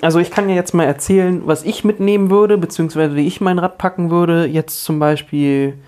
[0.00, 3.58] also ich kann ja jetzt mal erzählen, was ich mitnehmen würde, beziehungsweise wie ich mein
[3.58, 4.46] Rad packen würde.
[4.46, 5.78] Jetzt zum Beispiel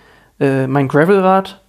[0.41, 1.61] äh, mein Gravelrad.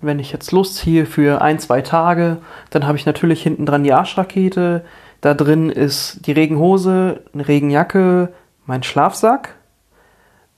[0.00, 2.38] Wenn ich jetzt losziehe für ein, zwei Tage,
[2.70, 4.84] dann habe ich natürlich hinten dran die Arschrakete.
[5.20, 8.32] Da drin ist die Regenhose, eine Regenjacke,
[8.66, 9.54] mein Schlafsack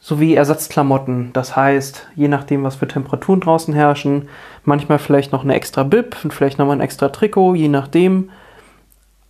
[0.01, 1.33] sowie Ersatzklamotten.
[1.33, 4.29] Das heißt, je nachdem, was für Temperaturen draußen herrschen,
[4.65, 8.31] manchmal vielleicht noch eine extra Bib und vielleicht nochmal ein extra Trikot, je nachdem.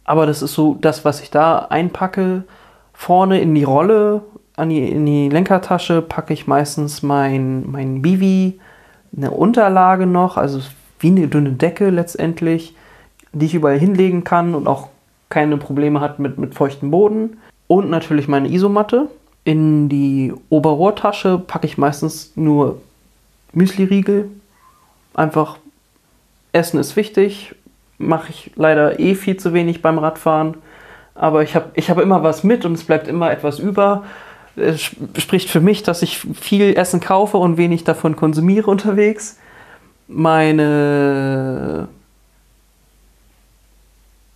[0.09, 2.45] Aber das ist so das, was ich da einpacke.
[2.95, 4.23] Vorne in die Rolle,
[4.57, 8.59] an die, in die Lenkertasche packe ich meistens mein, mein Bivi,
[9.15, 10.61] eine Unterlage noch, also
[10.99, 12.75] wie eine dünne Decke letztendlich,
[13.33, 14.89] die ich überall hinlegen kann und auch
[15.29, 17.37] keine Probleme hat mit, mit feuchtem Boden.
[17.67, 19.11] Und natürlich meine Isomatte.
[19.45, 22.81] In die Oberrohrtasche packe ich meistens nur
[23.53, 24.31] Müsli-Riegel.
[25.13, 25.59] Einfach
[26.53, 27.55] Essen ist wichtig
[27.99, 30.55] mache ich leider eh viel zu wenig beim Radfahren.
[31.15, 34.05] Aber ich habe ich hab immer was mit und es bleibt immer etwas über.
[34.57, 39.39] Es spricht für mich, dass ich viel Essen kaufe und wenig davon konsumiere unterwegs.
[40.07, 41.89] Meine,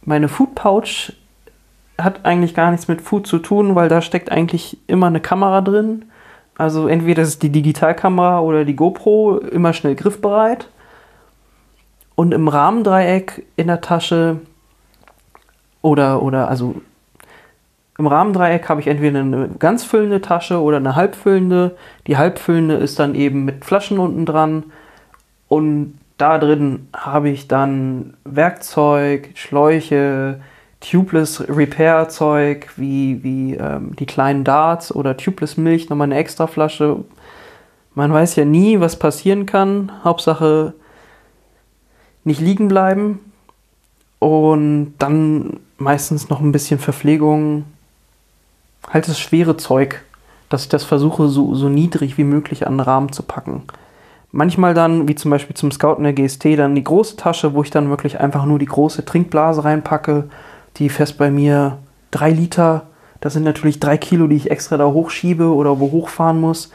[0.05, 1.13] meine Food Pouch
[1.99, 5.61] hat eigentlich gar nichts mit Food zu tun, weil da steckt eigentlich immer eine Kamera
[5.61, 6.07] drin.
[6.57, 10.69] Also entweder ist es die Digitalkamera oder die GoPro, immer schnell griffbereit.
[12.15, 14.41] Und im Rahmendreieck in der Tasche
[15.81, 16.77] oder, oder also
[17.99, 21.77] im Rahmendreieck habe ich entweder eine ganz füllende Tasche oder eine halbfüllende.
[22.07, 24.65] Die halbfüllende ist dann eben mit Flaschen unten dran.
[25.49, 30.41] Und da drin habe ich dann Werkzeug, Schläuche,
[30.81, 36.47] Tubeless Repair Zeug wie, wie ähm, die kleinen Darts oder Tubeless Milch, nochmal eine extra
[36.47, 37.05] Flasche.
[37.95, 39.93] Man weiß ja nie, was passieren kann.
[40.03, 40.75] Hauptsache,
[42.25, 43.21] nicht liegen bleiben
[44.19, 47.65] und dann meistens noch ein bisschen Verpflegung,
[48.89, 50.05] halt das schwere Zeug,
[50.49, 53.63] dass ich das versuche, so, so niedrig wie möglich an den Rahmen zu packen.
[54.31, 57.71] Manchmal dann, wie zum Beispiel zum Scouten der GST, dann die große Tasche, wo ich
[57.71, 60.25] dann wirklich einfach nur die große Trinkblase reinpacke,
[60.77, 61.79] die fest bei mir
[62.11, 62.87] drei Liter.
[63.21, 66.71] Das sind natürlich drei Kilo, die ich extra da hochschiebe oder wo hochfahren muss.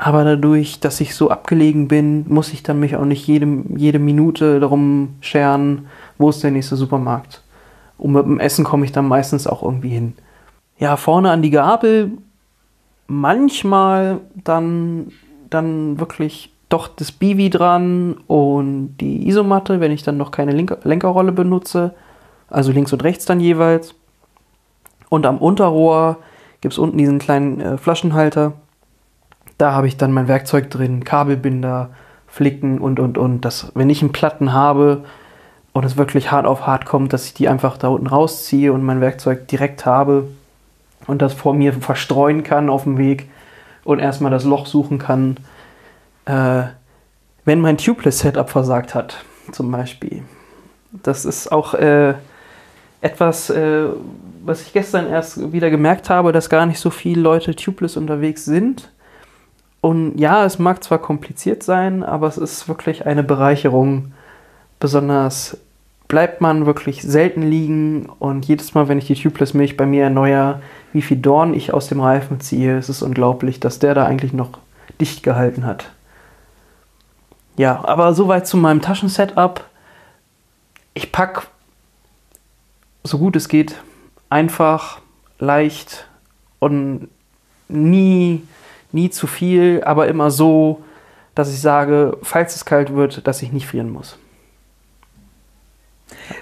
[0.00, 3.98] Aber dadurch, dass ich so abgelegen bin, muss ich dann mich auch nicht jede, jede
[3.98, 5.88] Minute darum scheren,
[6.18, 7.42] wo ist der nächste Supermarkt.
[7.98, 10.14] Und mit dem Essen komme ich dann meistens auch irgendwie hin.
[10.78, 12.12] Ja, vorne an die Gabel
[13.08, 15.10] manchmal dann,
[15.50, 20.78] dann wirklich doch das Bivi dran und die Isomatte, wenn ich dann noch keine Lenker
[20.84, 21.94] Lenkerrolle benutze.
[22.48, 23.96] Also links und rechts dann jeweils.
[25.08, 26.18] Und am Unterrohr
[26.60, 28.52] gibt es unten diesen kleinen äh, Flaschenhalter
[29.58, 31.90] da habe ich dann mein Werkzeug drin, Kabelbinder,
[32.28, 33.44] Flicken und, und, und.
[33.44, 35.04] Dass, wenn ich einen Platten habe
[35.72, 38.84] und es wirklich hart auf hart kommt, dass ich die einfach da unten rausziehe und
[38.84, 40.28] mein Werkzeug direkt habe
[41.06, 43.28] und das vor mir verstreuen kann auf dem Weg
[43.84, 45.38] und erstmal das Loch suchen kann,
[46.26, 46.62] äh,
[47.44, 50.22] wenn mein Tubeless-Setup versagt hat, zum Beispiel.
[50.92, 52.14] Das ist auch äh,
[53.00, 53.86] etwas, äh,
[54.44, 58.44] was ich gestern erst wieder gemerkt habe, dass gar nicht so viele Leute tubeless unterwegs
[58.44, 58.90] sind.
[59.80, 64.12] Und ja, es mag zwar kompliziert sein, aber es ist wirklich eine Bereicherung.
[64.80, 65.56] Besonders
[66.08, 70.04] bleibt man wirklich selten liegen und jedes Mal, wenn ich die Tubeless Milch bei mir
[70.04, 70.60] erneuere,
[70.92, 74.32] wie viel Dorn ich aus dem Reifen ziehe, ist es unglaublich, dass der da eigentlich
[74.32, 74.58] noch
[75.00, 75.90] dicht gehalten hat.
[77.56, 79.64] Ja, aber soweit zu meinem Taschensetup.
[80.94, 81.42] ich packe
[83.04, 83.76] so gut es geht
[84.28, 85.00] einfach,
[85.38, 86.06] leicht
[86.58, 87.08] und
[87.68, 88.42] nie,
[88.92, 90.82] nie zu viel, aber immer so,
[91.34, 94.18] dass ich sage, falls es kalt wird, dass ich nicht frieren muss.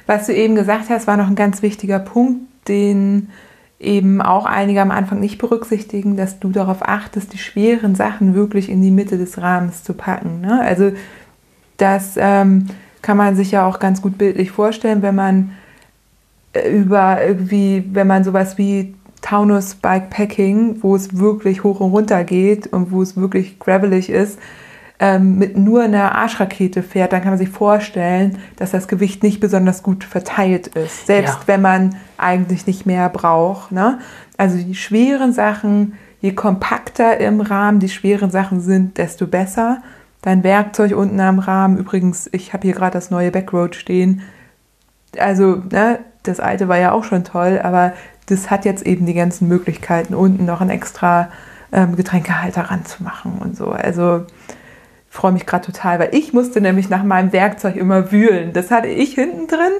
[0.06, 3.30] Was du eben gesagt hast, war noch ein ganz wichtiger Punkt, den
[3.78, 8.70] eben auch einige am Anfang nicht berücksichtigen, dass du darauf achtest, die schweren Sachen wirklich
[8.70, 10.40] in die Mitte des Rahmens zu packen.
[10.40, 10.60] Ne?
[10.60, 10.92] Also
[11.76, 12.68] das ähm,
[13.02, 15.52] kann man sich ja auch ganz gut bildlich vorstellen, wenn man
[16.54, 22.24] äh, über irgendwie, wenn man sowas wie Taunus Bikepacking, wo es wirklich hoch und runter
[22.24, 24.38] geht und wo es wirklich gravelig ist,
[24.98, 29.40] ähm, mit nur einer Arschrakete fährt, dann kann man sich vorstellen, dass das Gewicht nicht
[29.40, 31.42] besonders gut verteilt ist, selbst ja.
[31.46, 33.72] wenn man eigentlich nicht mehr braucht.
[33.72, 33.98] Ne?
[34.38, 39.82] Also die schweren Sachen, je kompakter im Rahmen die schweren Sachen sind, desto besser.
[40.22, 44.22] Dein Werkzeug unten am Rahmen, übrigens, ich habe hier gerade das neue Backroad stehen.
[45.18, 47.92] Also, ne, das alte war ja auch schon toll, aber
[48.26, 51.30] das hat jetzt eben die ganzen Möglichkeiten, unten noch einen extra
[51.72, 53.68] ähm, Getränkehalter ranzumachen und so.
[53.68, 54.24] Also
[55.08, 58.52] freue mich gerade total, weil ich musste nämlich nach meinem Werkzeug immer wühlen.
[58.52, 59.72] Das hatte ich hinten drin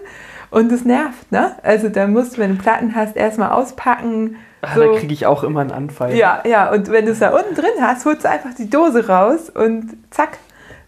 [0.51, 1.57] und das nervt, ne?
[1.63, 4.37] Also da musst du, wenn du Platten hast, erstmal auspacken.
[4.63, 4.93] Ah, so.
[4.93, 6.15] Da kriege ich auch immer einen Anfall.
[6.15, 9.07] Ja, ja, und wenn du es da unten drin hast, holst du einfach die Dose
[9.09, 10.39] raus und zack.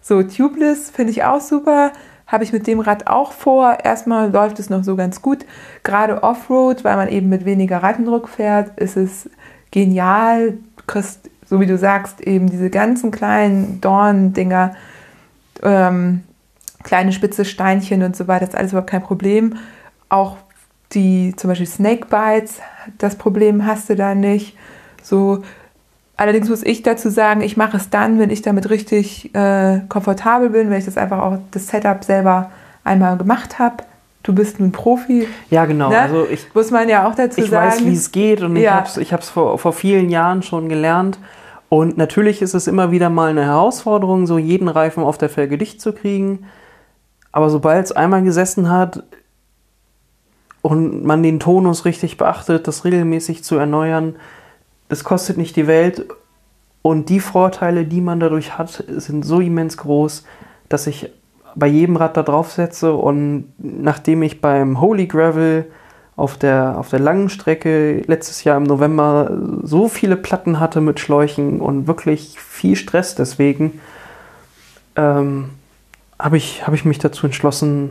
[0.01, 1.93] So, Tubeless finde ich auch super.
[2.29, 3.79] Habe ich mit dem Rad auch vor.
[3.83, 5.47] Erstmal läuft es noch so ganz gut.
[5.83, 9.31] Gerade Offroad, weil man eben mit weniger Reifendruck fährt, ist es
[9.71, 10.59] genial.
[10.77, 14.77] Du kriegst, so wie du sagst, eben diese ganzen kleinen Dorndinger,
[15.63, 16.23] ähm,
[16.83, 19.57] kleine spitze Steinchen und so weiter, das ist alles überhaupt kein Problem.
[20.11, 20.37] Auch
[20.93, 22.61] die zum Beispiel Snakebites,
[22.99, 24.55] das Problem hast du da nicht.
[25.03, 25.43] So
[26.19, 30.51] Allerdings muss ich dazu sagen, ich mache es dann, wenn ich damit richtig äh, komfortabel
[30.51, 32.51] bin, wenn ich das einfach auch das Setup selber
[32.83, 33.85] einmal gemacht habe.
[34.25, 35.29] Du bist nun Profi.
[35.49, 35.91] Ja, genau.
[35.91, 35.99] Ne?
[36.01, 37.69] Also ich, muss man ja auch dazu ich sagen.
[37.69, 38.85] Ich weiß, wie es geht und ja.
[38.99, 41.21] ich habe es vor, vor vielen Jahren schon gelernt.
[41.69, 45.57] Und natürlich ist es immer wieder mal eine Herausforderung, so jeden Reifen auf der Felge
[45.57, 46.47] dicht zu kriegen.
[47.31, 49.05] Aber sobald es einmal gesessen hat
[50.63, 54.17] und man den Tonus richtig beachtet, das regelmäßig zu erneuern,
[54.89, 56.07] das kostet nicht die Welt.
[56.83, 60.25] Und die Vorteile, die man dadurch hat, sind so immens groß,
[60.69, 61.11] dass ich
[61.55, 65.67] bei jedem Rad da drauf setze und nachdem ich beim Holy Gravel
[66.15, 69.31] auf der, auf der langen Strecke letztes Jahr im November
[69.63, 73.81] so viele Platten hatte mit Schläuchen und wirklich viel Stress deswegen,
[74.97, 75.51] ähm,
[76.19, 77.91] habe ich, hab ich mich dazu entschlossen,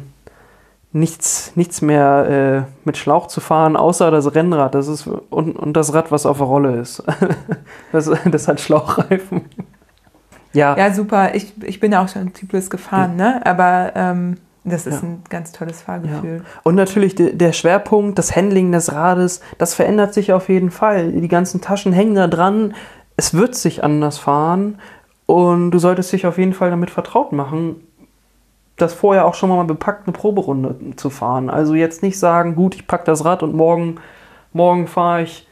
[0.94, 4.76] nichts, nichts mehr äh, mit Schlauch zu fahren, außer das Rennrad.
[4.76, 7.04] Das ist, und, und das Rad, was auf der Rolle ist.
[7.92, 9.42] das, das hat Schlauchreifen.
[10.54, 10.78] ja.
[10.78, 11.36] Ja, super.
[11.36, 13.46] Ich, ich bin auch schon Typless gefahren, ne?
[13.46, 15.10] Aber ähm, das ist ja.
[15.10, 16.38] ein ganz tolles Fahrgefühl.
[16.38, 16.60] Ja.
[16.64, 21.12] Und natürlich de, der Schwerpunkt, das Handling des Rades, das verändert sich auf jeden Fall.
[21.12, 22.74] Die ganzen Taschen hängen da dran.
[23.16, 24.80] Es wird sich anders fahren.
[25.26, 27.87] Und du solltest dich auf jeden Fall damit vertraut machen
[28.78, 31.50] das vorher auch schon mal bepackt, eine Proberunde zu fahren.
[31.50, 33.96] Also jetzt nicht sagen, gut, ich packe das Rad und morgen,
[34.54, 35.48] morgen fahre ich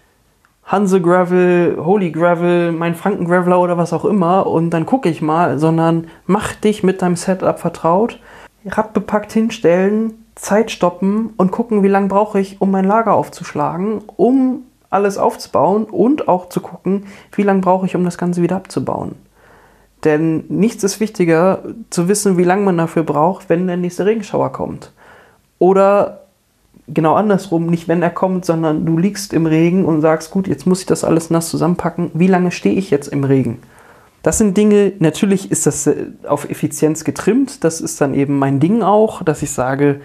[0.63, 5.21] Hanse Gravel, Holy Gravel, mein Franken Graveler oder was auch immer und dann gucke ich
[5.21, 8.19] mal, sondern mach dich mit deinem Setup vertraut,
[8.65, 14.01] Rad bepackt hinstellen, Zeit stoppen und gucken, wie lange brauche ich, um mein Lager aufzuschlagen,
[14.15, 18.55] um alles aufzubauen und auch zu gucken, wie lange brauche ich, um das Ganze wieder
[18.55, 19.15] abzubauen.
[20.05, 24.51] Denn nichts ist wichtiger, zu wissen, wie lange man dafür braucht, wenn der nächste Regenschauer
[24.51, 24.91] kommt.
[25.57, 26.21] Oder
[26.87, 30.67] genau andersrum, nicht wenn er kommt, sondern du liegst im Regen und sagst, gut, jetzt
[30.67, 32.11] muss ich das alles nass zusammenpacken.
[32.13, 33.59] Wie lange stehe ich jetzt im Regen?
[34.21, 37.63] Das sind Dinge, natürlich ist das äh, auf Effizienz getrimmt.
[37.63, 40.01] Das ist dann eben mein Ding auch, dass ich sage,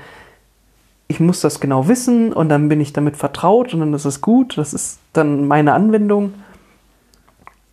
[1.08, 4.20] ich muss das genau wissen und dann bin ich damit vertraut und dann ist es
[4.20, 4.56] gut.
[4.56, 6.34] Das ist dann meine Anwendung.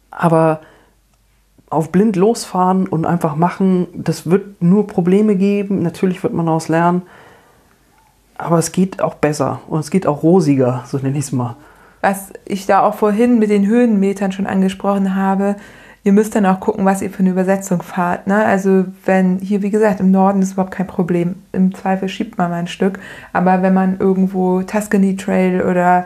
[0.09, 0.61] Aber
[1.69, 5.81] auf blind losfahren und einfach machen, das wird nur Probleme geben.
[5.81, 7.01] Natürlich wird man daraus lernen.
[8.37, 11.55] Aber es geht auch besser und es geht auch rosiger, so nenne ich es mal.
[12.01, 15.55] Was ich da auch vorhin mit den Höhenmetern schon angesprochen habe,
[16.03, 18.27] ihr müsst dann auch gucken, was ihr für eine Übersetzung fahrt.
[18.27, 18.45] Ne?
[18.45, 21.35] Also wenn hier, wie gesagt, im Norden ist überhaupt kein Problem.
[21.51, 22.99] Im Zweifel schiebt man mal ein Stück.
[23.33, 26.05] Aber wenn man irgendwo Tuscany Trail oder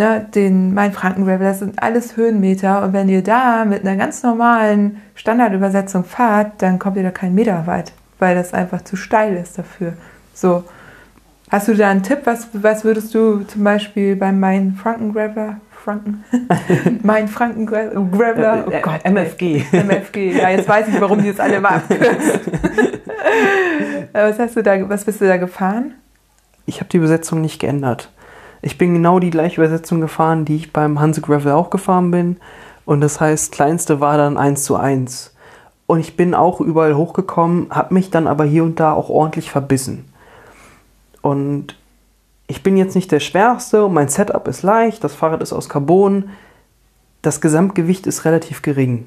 [0.00, 2.82] ne, den Main-Franken-Gravel, das sind alles Höhenmeter.
[2.82, 7.34] Und wenn ihr da mit einer ganz normalen Standardübersetzung fahrt, dann kommt ihr da keinen
[7.34, 9.92] Meter weit, weil das einfach zu steil ist dafür.
[10.34, 10.64] So.
[11.50, 12.20] Hast du da einen Tipp?
[12.24, 16.24] Was, was würdest du zum Beispiel bei meinem Frankengraveler Franken.
[17.02, 18.64] mein Franken Graveler.
[18.66, 19.64] Oh Gott, MFG.
[19.72, 20.32] MFG.
[20.38, 22.40] Ja, jetzt weiß ich, warum die jetzt alle mal abkürzen.
[24.12, 25.94] was hast du da, was bist du da gefahren?
[26.66, 28.10] Ich habe die Übersetzung nicht geändert.
[28.62, 32.36] Ich bin genau die gleiche Übersetzung gefahren, die ich beim Hanse Gravel auch gefahren bin.
[32.84, 35.34] Und das heißt, kleinste war dann 1 zu 1.
[35.86, 39.50] Und ich bin auch überall hochgekommen, habe mich dann aber hier und da auch ordentlich
[39.50, 40.04] verbissen.
[41.22, 41.76] Und
[42.46, 45.68] ich bin jetzt nicht der Schwerste und mein Setup ist leicht, das Fahrrad ist aus
[45.68, 46.30] Carbon,
[47.22, 49.06] das Gesamtgewicht ist relativ gering.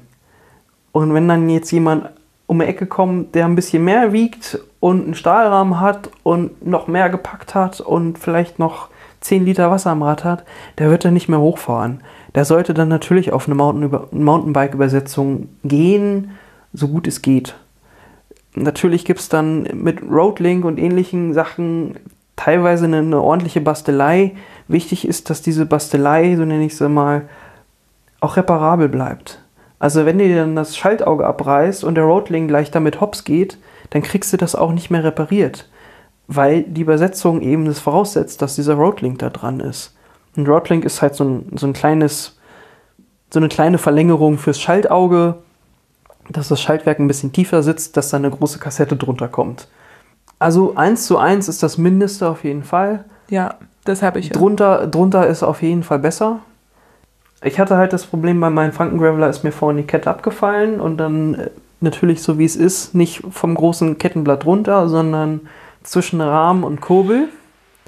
[0.92, 2.10] Und wenn dann jetzt jemand
[2.46, 6.86] um die Ecke kommt, der ein bisschen mehr wiegt und einen Stahlrahmen hat und noch
[6.86, 8.88] mehr gepackt hat und vielleicht noch
[9.24, 10.44] 10 Liter Wasser am Rad hat,
[10.78, 12.02] der wird dann nicht mehr hochfahren.
[12.34, 16.32] Der sollte dann natürlich auf eine Mountainbike-Übersetzung gehen,
[16.74, 17.54] so gut es geht.
[18.54, 21.96] Natürlich gibt es dann mit Roadlink und ähnlichen Sachen
[22.36, 24.32] teilweise eine, eine, ordentliche Bastelei.
[24.68, 27.22] Wichtig ist, dass diese Bastelei, so nenne ich sie mal,
[28.20, 29.40] auch reparabel bleibt.
[29.78, 33.58] Also wenn dir dann das Schaltauge abreißt und der Roadling gleich damit hops geht,
[33.90, 35.68] dann kriegst du das auch nicht mehr repariert.
[36.26, 39.94] Weil die Übersetzung eben das voraussetzt, dass dieser Roadlink da dran ist.
[40.36, 42.38] Ein Roadlink ist halt so ein, so ein kleines,
[43.30, 45.36] so eine kleine Verlängerung fürs Schaltauge,
[46.30, 49.68] dass das Schaltwerk ein bisschen tiefer sitzt, dass da eine große Kassette drunter kommt.
[50.38, 53.04] Also 1 zu 1 ist das Mindeste auf jeden Fall.
[53.28, 54.30] Ja, das habe ich.
[54.30, 56.40] Drunter, drunter ist auf jeden Fall besser.
[57.42, 60.96] Ich hatte halt das Problem, bei meinem Frankengraveler ist mir vorhin die Kette abgefallen und
[60.96, 61.50] dann äh,
[61.80, 65.42] natürlich so wie es ist, nicht vom großen Kettenblatt runter, sondern
[65.84, 67.28] zwischen Rahmen und Kurbel.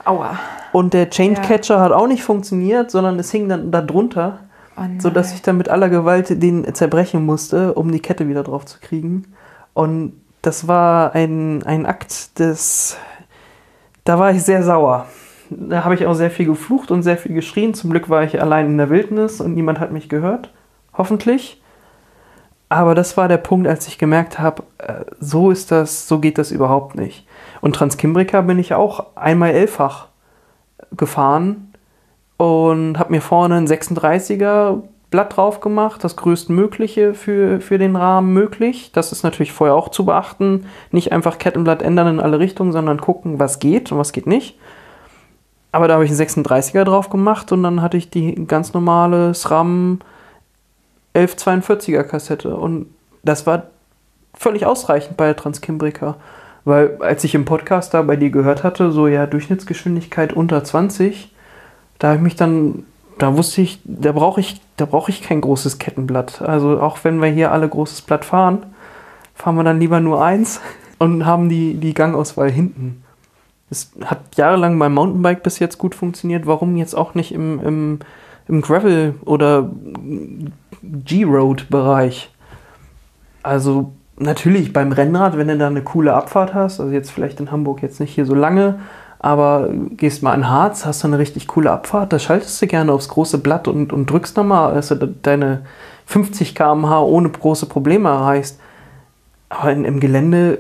[0.05, 0.39] Aua.
[0.73, 1.81] Und der Chain Catcher ja.
[1.81, 4.41] hat auch nicht funktioniert, sondern es hing dann da drunter,
[4.77, 8.65] oh sodass ich dann mit aller Gewalt den zerbrechen musste, um die Kette wieder drauf
[8.67, 9.35] zu kriegen.
[9.75, 12.97] Und das war ein, ein Akt des.
[14.05, 15.07] Da war ich sehr sauer.
[15.51, 17.75] Da habe ich auch sehr viel geflucht und sehr viel geschrien.
[17.75, 20.53] Zum Glück war ich allein in der Wildnis und niemand hat mich gehört.
[20.93, 21.63] Hoffentlich.
[22.69, 26.39] Aber das war der Punkt, als ich gemerkt habe, äh, so ist das, so geht
[26.39, 27.27] das überhaupt nicht.
[27.61, 30.09] Und Transkimbrika bin ich auch einmal elffach
[30.97, 31.73] gefahren
[32.37, 38.33] und habe mir vorne einen 36er Blatt drauf gemacht, das größtmögliche für, für den Rahmen
[38.33, 38.91] möglich.
[38.93, 40.67] Das ist natürlich vorher auch zu beachten.
[40.91, 44.59] Nicht einfach Kettenblatt ändern in alle Richtungen, sondern gucken, was geht und was geht nicht.
[45.71, 49.33] Aber da habe ich einen 36er drauf gemacht und dann hatte ich die ganz normale
[49.33, 50.01] SRAM
[51.17, 52.57] 1142er Kassette.
[52.57, 52.87] Und
[53.23, 53.65] das war
[54.35, 56.17] völlig ausreichend bei der Transkimbrika.
[56.65, 61.33] Weil als ich im Podcast da bei dir gehört hatte, so ja, Durchschnittsgeschwindigkeit unter 20,
[61.99, 62.85] da habe ich mich dann
[63.19, 66.43] da wusste ich, da brauche ich, da brauche ich kein großes Kettenblatt.
[66.43, 68.67] Also auch wenn wir hier alle großes Blatt fahren,
[69.35, 70.61] fahren wir dann lieber nur eins
[70.99, 73.03] und haben die, die Gangauswahl hinten.
[73.71, 76.47] Es hat jahrelang beim Mountainbike bis jetzt gut funktioniert.
[76.47, 77.99] Warum jetzt auch nicht im, im,
[78.49, 79.71] im Gravel- oder
[80.83, 82.31] G-Road-Bereich?
[83.43, 87.51] Also natürlich beim Rennrad, wenn du da eine coole Abfahrt hast, also jetzt vielleicht in
[87.51, 88.81] Hamburg jetzt nicht hier so lange,
[89.19, 92.93] aber gehst mal in Harz, hast du eine richtig coole Abfahrt, da schaltest du gerne
[92.93, 95.63] aufs große Blatt und, und drückst nochmal, dass du deine
[96.07, 98.61] 50 km/h ohne große Probleme erreichst.
[99.49, 100.59] Aber in, im Gelände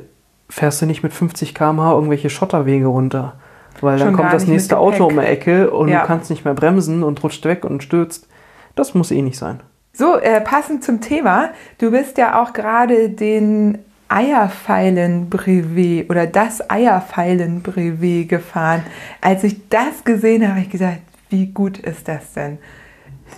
[0.48, 3.34] fährst du nicht mit 50 km/h irgendwelche Schotterwege runter.
[3.80, 6.00] Weil Schon dann kommt das nächste Auto um die Ecke und ja.
[6.00, 8.28] du kannst nicht mehr bremsen und rutscht weg und stürzt.
[8.74, 9.60] Das muss eh nicht sein.
[9.92, 18.28] So, äh, passend zum Thema, du bist ja auch gerade den Eierfeilen-Brevet oder das Eierfeilen-Brevet
[18.28, 18.82] gefahren.
[19.20, 21.00] Als ich das gesehen habe, habe ich gesagt,
[21.30, 22.58] wie gut ist das denn?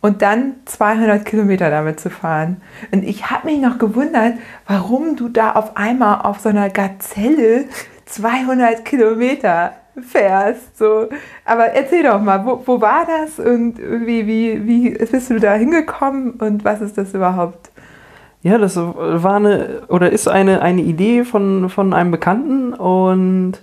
[0.00, 2.60] und dann 200 Kilometer damit zu fahren.
[2.92, 4.34] Und ich habe mich noch gewundert,
[4.66, 7.64] warum du da auf einmal auf so einer Gazelle
[8.06, 10.76] 200 Kilometer fährst.
[10.76, 11.08] So.
[11.44, 15.54] Aber erzähl doch mal, wo, wo war das und irgendwie, wie, wie bist du da
[15.54, 17.70] hingekommen und was ist das überhaupt?
[18.42, 23.54] Ja, das war eine oder ist eine, eine Idee von, von einem Bekannten und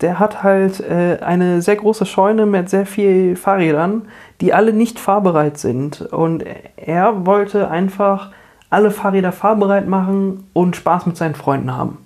[0.00, 4.02] der hat halt äh, eine sehr große Scheune mit sehr vielen Fahrrädern,
[4.40, 6.02] die alle nicht fahrbereit sind.
[6.02, 6.44] Und
[6.76, 8.30] er wollte einfach
[8.70, 11.98] alle Fahrräder fahrbereit machen und Spaß mit seinen Freunden haben.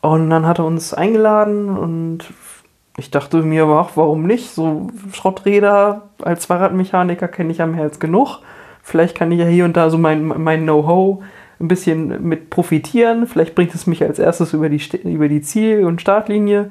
[0.00, 2.24] Und dann hat er uns eingeladen und
[3.00, 4.50] ich dachte mir, ach, warum nicht?
[4.50, 8.40] So Schrotträder als Fahrradmechaniker kenne ich am Herz genug.
[8.82, 11.22] Vielleicht kann ich ja hier und da so mein, mein Know-how
[11.58, 13.26] ein bisschen mit profitieren.
[13.26, 16.70] Vielleicht bringt es mich als erstes über die, über die Ziel- und Startlinie.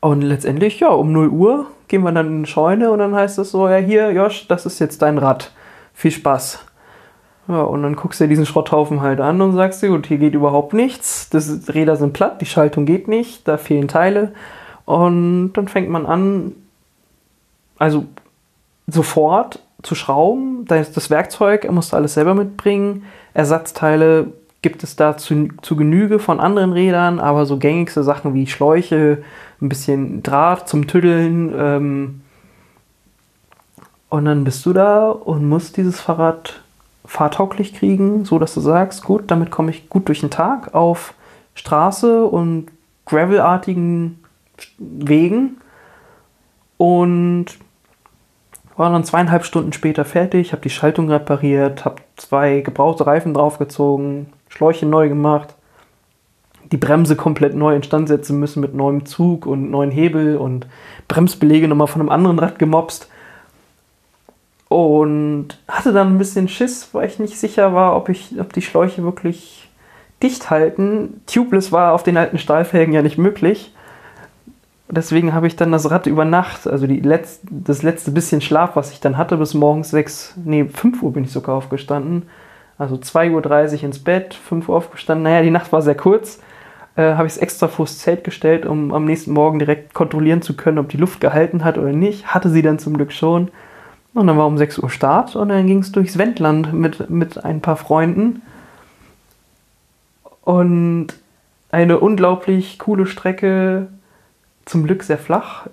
[0.00, 3.38] Und letztendlich, ja, um 0 Uhr gehen wir dann in die Scheune und dann heißt
[3.38, 5.52] es so, ja, hier, Josh, das ist jetzt dein Rad.
[5.94, 6.64] Viel Spaß.
[7.48, 10.18] Ja, und dann guckst du dir diesen Schrotthaufen halt an und sagst dir, gut, hier
[10.18, 11.30] geht überhaupt nichts.
[11.30, 14.32] Das Räder sind platt, die Schaltung geht nicht, da fehlen Teile.
[14.88, 16.52] Und dann fängt man an,
[17.76, 18.06] also
[18.86, 20.64] sofort zu schrauben.
[20.64, 23.04] Das, das Werkzeug, er musste alles selber mitbringen.
[23.34, 24.32] Ersatzteile
[24.62, 29.22] gibt es da zu, zu Genüge von anderen Rädern, aber so gängigste Sachen wie Schläuche,
[29.60, 31.52] ein bisschen Draht zum Tüddeln.
[31.54, 32.20] Ähm,
[34.08, 36.62] und dann bist du da und musst dieses Fahrrad
[37.04, 41.12] fahrtauglich kriegen, so dass du sagst, gut, damit komme ich gut durch den Tag auf
[41.54, 42.68] Straße und
[43.04, 44.17] gravelartigen
[44.78, 45.56] Wegen.
[46.76, 47.46] Und
[48.76, 54.26] war dann zweieinhalb Stunden später fertig, habe die Schaltung repariert, habe zwei gebrauchte Reifen draufgezogen,
[54.48, 55.56] Schläuche neu gemacht,
[56.70, 60.66] die Bremse komplett neu instand setzen müssen mit neuem Zug und neuen Hebel und
[61.08, 63.08] Bremsbelege nochmal von einem anderen Rad gemopst.
[64.68, 68.62] Und hatte dann ein bisschen Schiss, weil ich nicht sicher war, ob, ich, ob die
[68.62, 69.70] Schläuche wirklich
[70.22, 71.22] dicht halten.
[71.26, 73.72] Tubeless war auf den alten Stahlfelgen ja nicht möglich.
[74.90, 78.74] Deswegen habe ich dann das Rad über Nacht, also die letzte, das letzte bisschen Schlaf,
[78.74, 82.22] was ich dann hatte, bis morgens 6, nee, 5 Uhr bin ich sogar aufgestanden.
[82.78, 85.24] Also 2.30 Uhr ins Bett, 5 Uhr aufgestanden.
[85.24, 86.40] Naja, die Nacht war sehr kurz.
[86.96, 90.56] Äh, habe ich es extra vors Zelt gestellt, um am nächsten Morgen direkt kontrollieren zu
[90.56, 92.28] können, ob die Luft gehalten hat oder nicht.
[92.34, 93.50] Hatte sie dann zum Glück schon.
[94.14, 97.44] Und dann war um 6 Uhr Start und dann ging es durchs Wendland mit, mit
[97.44, 98.42] ein paar Freunden.
[100.42, 101.08] Und
[101.70, 103.88] eine unglaublich coole Strecke,
[104.68, 105.66] zum Glück sehr flach.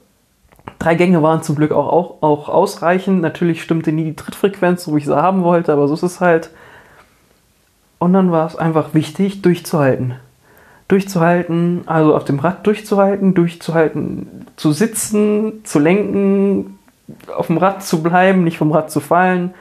[0.80, 3.22] Drei Gänge waren zum Glück auch, auch, auch ausreichend.
[3.22, 6.22] Natürlich stimmte nie die Trittfrequenz, so wie ich sie haben wollte, aber so ist es
[6.22, 6.50] halt.
[8.00, 10.16] Und dann war es einfach wichtig, durchzuhalten.
[10.88, 16.78] Durchzuhalten, also auf dem Rad durchzuhalten, durchzuhalten, zu sitzen, zu lenken,
[17.36, 19.54] auf dem Rad zu bleiben, nicht vom Rad zu fallen.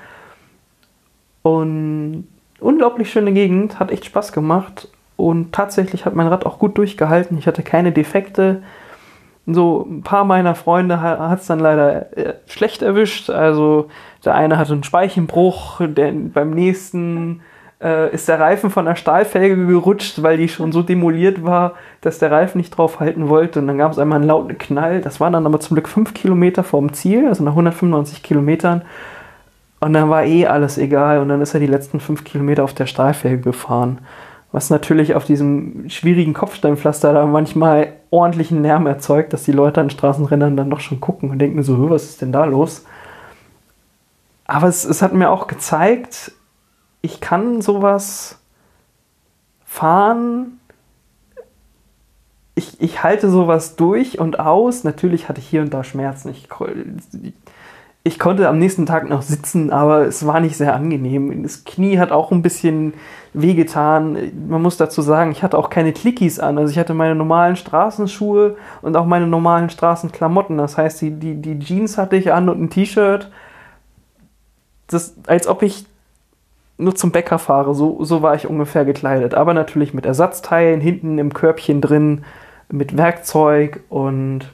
[1.43, 2.28] Und
[2.61, 4.89] unglaublich schöne Gegend, hat echt Spaß gemacht.
[5.16, 7.39] Und tatsächlich hat mein Rad auch gut durchgehalten.
[7.39, 8.62] Ich hatte keine Defekte.
[9.47, 13.28] So ein paar meiner Freunde hat es dann leider äh, schlecht erwischt.
[13.28, 13.88] Also
[14.24, 17.42] der eine hatte einen Speichenbruch, der, beim nächsten
[17.82, 22.18] äh, ist der Reifen von der Stahlfelge gerutscht, weil die schon so demoliert war, dass
[22.18, 23.61] der Reifen nicht drauf halten wollte.
[23.61, 25.03] Und dann gab es einmal einen lauten Knall.
[25.03, 28.82] Das war dann aber zum Glück fünf Kilometer vom Ziel, also nach 195 Kilometern.
[29.80, 31.18] Und dann war eh alles egal.
[31.18, 33.99] Und dann ist er die letzten fünf Kilometer auf der Stahlfelge gefahren
[34.55, 39.90] was natürlich auf diesem schwierigen Kopfsteinpflaster da manchmal ordentlichen Lärm erzeugt, dass die Leute an
[39.90, 42.84] Straßenrennern dann doch schon gucken und denken so, was ist denn da los?
[44.44, 46.30] Aber es, es hat mir auch gezeigt,
[47.02, 48.38] ich kann sowas
[49.64, 50.61] fahren,
[52.55, 54.84] ich, ich halte sowas durch und aus.
[54.84, 56.28] Natürlich hatte ich hier und da Schmerzen.
[56.28, 56.46] Ich,
[58.07, 61.42] ich konnte am nächsten Tag noch sitzen, aber es war nicht sehr angenehm.
[61.42, 62.92] Das Knie hat auch ein bisschen
[63.32, 64.30] wehgetan.
[64.46, 66.59] Man muss dazu sagen, ich hatte auch keine Clickies an.
[66.59, 70.59] Also ich hatte meine normalen Straßenschuhe und auch meine normalen Straßenklamotten.
[70.59, 73.30] Das heißt, die, die, die Jeans hatte ich an und ein T-Shirt.
[74.86, 75.86] Das, als ob ich
[76.76, 77.74] nur zum Bäcker fahre.
[77.74, 79.34] So, so war ich ungefähr gekleidet.
[79.34, 82.26] Aber natürlich mit Ersatzteilen hinten im Körbchen drin,
[82.68, 84.50] mit Werkzeug und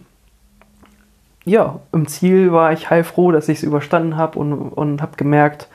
[1.50, 5.68] ja, im Ziel war ich heilfroh, dass ich es überstanden habe und, und habe gemerkt,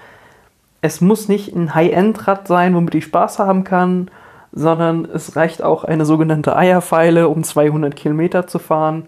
[0.82, 4.10] es muss nicht ein High-End-Rad sein, womit ich Spaß haben kann,
[4.54, 9.08] sondern es reicht auch eine sogenannte Eierpfeile, um 200 Kilometer zu fahren.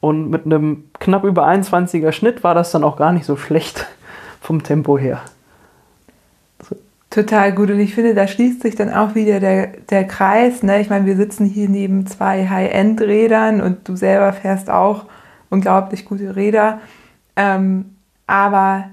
[0.00, 3.86] Und mit einem knapp über 21er Schnitt war das dann auch gar nicht so schlecht
[4.40, 5.20] vom Tempo her.
[7.10, 7.70] Total gut.
[7.70, 10.64] Und ich finde, da schließt sich dann auch wieder der, der Kreis.
[10.64, 10.80] Ne?
[10.80, 15.04] Ich meine, wir sitzen hier neben zwei High-End-Rädern und du selber fährst auch
[15.52, 16.80] unglaublich gute Räder.
[17.36, 17.96] Ähm,
[18.26, 18.86] aber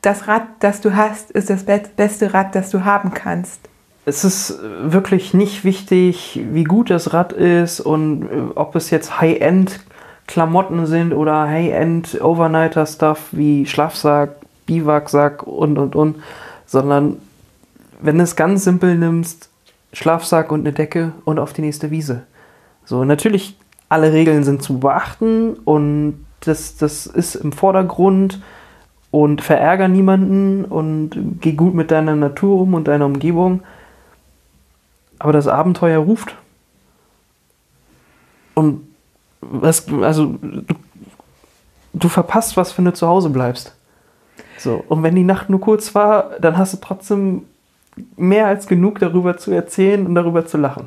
[0.00, 3.60] das Rad, das du hast, ist das beste Rad, das du haben kannst.
[4.04, 8.26] Es ist wirklich nicht wichtig, wie gut das Rad ist und äh,
[8.56, 9.78] ob es jetzt High-End
[10.26, 14.30] Klamotten sind oder High-End Overnighter Stuff wie Schlafsack,
[14.66, 16.16] Biwaksack und und und,
[16.66, 17.18] sondern
[18.00, 19.50] wenn du es ganz simpel nimmst,
[19.92, 22.22] Schlafsack und eine Decke und auf die nächste Wiese.
[22.84, 23.56] So, natürlich
[23.92, 28.40] alle Regeln sind zu beachten und das, das ist im Vordergrund
[29.10, 33.62] und verärger niemanden und geh gut mit deiner Natur um und deiner Umgebung.
[35.18, 36.34] Aber das Abenteuer ruft.
[38.54, 38.88] Und
[39.42, 40.74] was, also du,
[41.92, 43.74] du verpasst was, wenn du zu Hause bleibst.
[44.56, 47.42] So, und wenn die Nacht nur kurz war, dann hast du trotzdem
[48.16, 50.86] mehr als genug darüber zu erzählen und darüber zu lachen.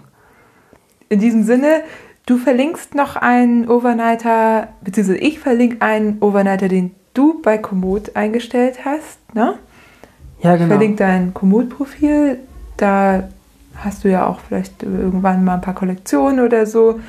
[1.08, 1.84] In diesem Sinne,
[2.26, 8.86] du verlinkst noch einen Overnighter, beziehungsweise ich verlinke einen Overnighter, den du bei Komoot eingestellt
[8.86, 9.56] hast, ne?
[10.42, 10.66] Ja, genau.
[10.66, 12.40] Ich verlinke dein Komoot-Profil,
[12.78, 13.30] da
[13.78, 17.00] hast du ja auch vielleicht irgendwann mal ein paar Kollektionen oder so.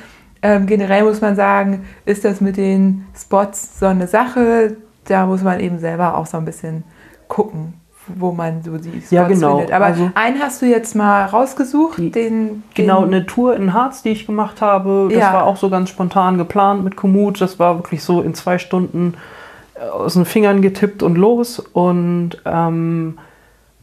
[0.41, 4.77] Ähm, generell muss man sagen, ist das mit den Spots so eine Sache.
[5.05, 6.83] Da muss man eben selber auch so ein bisschen
[7.27, 7.73] gucken,
[8.15, 9.57] wo man so die Spots Ja, genau.
[9.57, 9.73] findet.
[9.73, 13.73] Aber Also- einen hast du jetzt mal rausgesucht, Die- den, Genau, den eine Tour in
[13.73, 15.33] Harz, die ich gemacht habe, das Ja.
[15.33, 17.41] war auch so ganz spontan geplant mit Komoot.
[17.41, 19.15] Das war wirklich so in zwei Stunden
[19.75, 21.59] äh, aus den Fingern getippt und los.
[21.59, 23.17] Und ähm,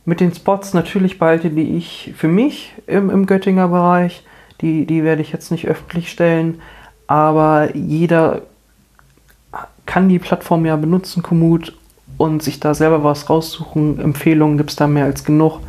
[0.04, 4.24] mit den Spots natürlich behalte die ich für mich im, im Göttinger Bereich.
[4.60, 6.60] Die, die werde ich jetzt nicht öffentlich stellen.
[7.06, 8.42] Aber jeder
[9.86, 11.74] kann die Plattform ja benutzen, Komoot,
[12.18, 14.00] und sich da selber was raussuchen.
[14.00, 15.60] Empfehlungen gibt es da mehr als genug.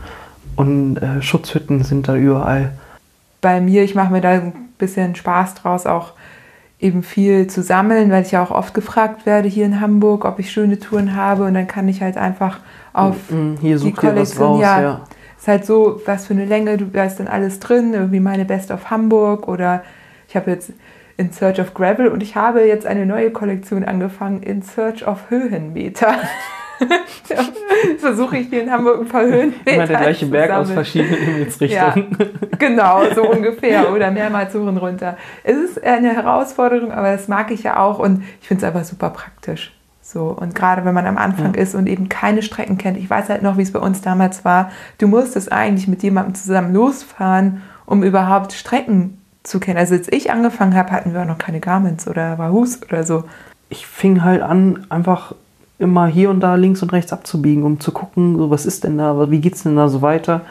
[0.55, 2.71] Und äh, Schutzhütten sind da überall.
[3.41, 6.13] bei mir, ich mache mir da ein bisschen Spaß draus, auch
[6.79, 10.39] eben viel zu sammeln, weil ich ja auch oft gefragt werde hier in Hamburg, ob
[10.39, 12.59] ich schöne Touren habe und dann kann ich halt einfach
[12.93, 15.01] auf Mm, Hier die Kollektion, raus, ja, ja.
[15.37, 18.45] ist halt so, was für eine Länge, du, da ist dann alles drin, irgendwie meine
[18.45, 19.83] Best of Hamburg oder
[20.27, 20.71] ich habe jetzt
[21.17, 25.29] in Search of Gravel und ich habe jetzt eine neue Kollektion angefangen in Search of
[25.29, 26.15] Höhenmeter.
[27.99, 32.17] Versuche ich hier in Hamburg ein paar Höhenmeter Immer der gleiche Berg aus verschiedenen Himmelsrichtungen.
[32.59, 35.17] Genau, so ungefähr oder mehrmals hoch und runter.
[35.43, 38.85] Es ist eine Herausforderung, aber das mag ich ja auch und ich finde es einfach
[38.85, 39.71] super praktisch.
[40.01, 43.29] So, und gerade wenn man am Anfang ist und eben keine Strecken kennt, ich weiß
[43.29, 47.63] halt noch, wie es bei uns damals war, du musstest eigentlich mit jemandem zusammen losfahren,
[47.87, 49.77] um überhaupt Strecken zu kennen.
[49.77, 53.23] Also als ich angefangen habe, hatten wir auch noch keine Garments oder Wahoos oder so.
[53.69, 55.33] Ich fing halt an, einfach
[55.77, 58.97] immer hier und da links und rechts abzubiegen, um zu gucken, so was ist denn
[58.97, 60.41] da, wie geht's denn da so weiter.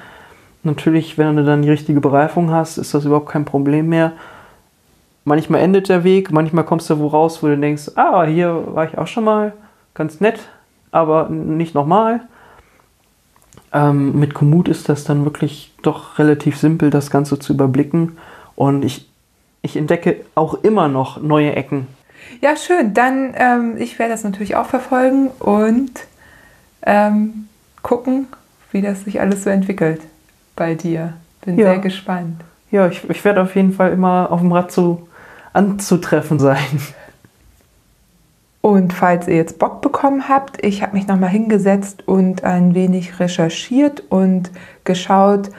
[0.62, 4.12] Natürlich, wenn du dann die richtige Bereifung hast, ist das überhaupt kein Problem mehr.
[5.24, 8.86] Manchmal endet der Weg, manchmal kommst du wo raus, wo du denkst, ah, hier war
[8.86, 9.52] ich auch schon mal,
[9.94, 10.40] ganz nett,
[10.90, 12.20] aber nicht nochmal.
[13.72, 18.16] Ähm, mit Komoot ist das dann wirklich doch relativ simpel, das Ganze zu überblicken.
[18.56, 19.08] Und ich,
[19.62, 21.86] ich entdecke auch immer noch neue Ecken.
[22.40, 22.94] Ja, schön.
[22.94, 25.92] Dann, ähm, ich werde das natürlich auch verfolgen und
[26.86, 27.48] ähm,
[27.82, 28.26] gucken,
[28.72, 30.00] wie das sich alles so entwickelt
[30.56, 31.14] bei dir.
[31.44, 31.66] Bin Ja.
[31.66, 32.42] sehr gespannt.
[32.70, 35.06] Ja, ich, ich werde auf jeden Fall immer auf dem Rad so
[35.52, 36.80] anzutreffen sein.
[38.60, 43.20] Und falls ihr jetzt Bock bekommen habt, ich habe mich nochmal hingesetzt und ein wenig
[43.20, 44.50] recherchiert und
[44.84, 45.50] geschaut,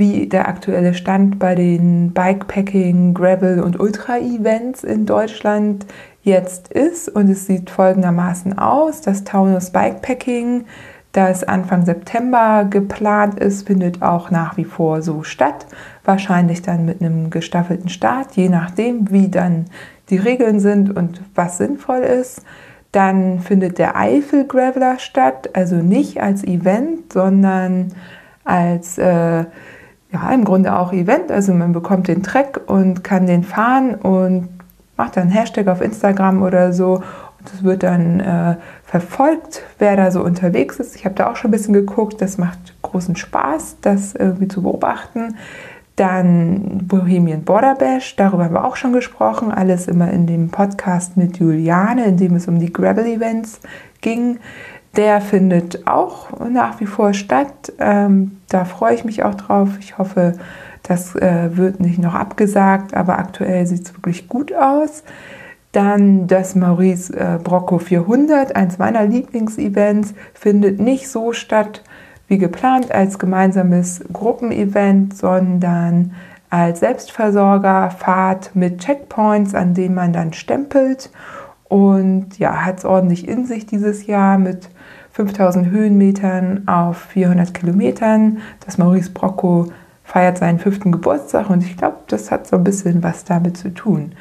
[0.00, 5.86] wie der aktuelle Stand bei den Bikepacking, Gravel und Ultra-Events in Deutschland
[6.22, 7.08] jetzt ist.
[7.08, 9.02] Und es sieht folgendermaßen aus.
[9.02, 10.64] Das Taunus Bikepacking,
[11.12, 15.66] das Anfang September geplant ist, findet auch nach wie vor so statt.
[16.04, 19.66] Wahrscheinlich dann mit einem gestaffelten Start, je nachdem, wie dann
[20.08, 22.42] die Regeln sind und was sinnvoll ist.
[22.90, 27.92] Dann findet der Eifel Graveler statt, also nicht als Event, sondern
[28.44, 29.44] als äh,
[30.12, 31.30] ja, im Grunde auch Event.
[31.30, 34.48] Also man bekommt den Track und kann den fahren und
[34.96, 37.02] macht dann Hashtag auf Instagram oder so.
[37.38, 40.96] Und es wird dann äh, verfolgt, wer da so unterwegs ist.
[40.96, 42.20] Ich habe da auch schon ein bisschen geguckt.
[42.20, 45.36] Das macht großen Spaß, das irgendwie zu beobachten.
[45.96, 49.52] Dann Bohemian Border Bash, darüber haben wir auch schon gesprochen.
[49.52, 53.60] Alles immer in dem Podcast mit Juliane, in dem es um die Gravel-Events
[54.00, 54.38] ging.
[54.96, 57.72] Der findet auch nach wie vor statt.
[57.78, 59.68] Ähm, da freue ich mich auch drauf.
[59.78, 60.34] Ich hoffe,
[60.82, 65.04] das äh, wird nicht noch abgesagt, aber aktuell sieht es wirklich gut aus.
[65.72, 71.82] Dann das Maurice äh, Brocco 400, eins meiner Lieblingsevents, findet nicht so statt
[72.26, 76.12] wie geplant als gemeinsames Gruppenevent, sondern
[76.48, 81.10] als Selbstversorgerfahrt mit Checkpoints, an denen man dann stempelt.
[81.68, 84.70] Und ja, hat es ordentlich in sich dieses Jahr mit
[85.12, 88.38] 5000 Höhenmetern auf 400 Kilometern.
[88.64, 89.72] Das Maurice Brocco
[90.04, 93.72] feiert seinen fünften Geburtstag und ich glaube, das hat so ein bisschen was damit zu
[93.72, 94.12] tun.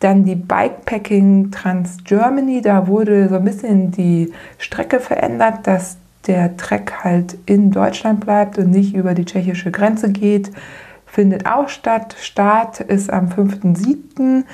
[0.00, 5.96] Dann die Bikepacking Trans Germany, da wurde so ein bisschen die Strecke verändert, dass
[6.26, 10.50] der Trek halt in Deutschland bleibt und nicht über die tschechische Grenze geht.
[11.06, 12.16] Findet auch statt.
[12.18, 14.44] Start ist am 5.7.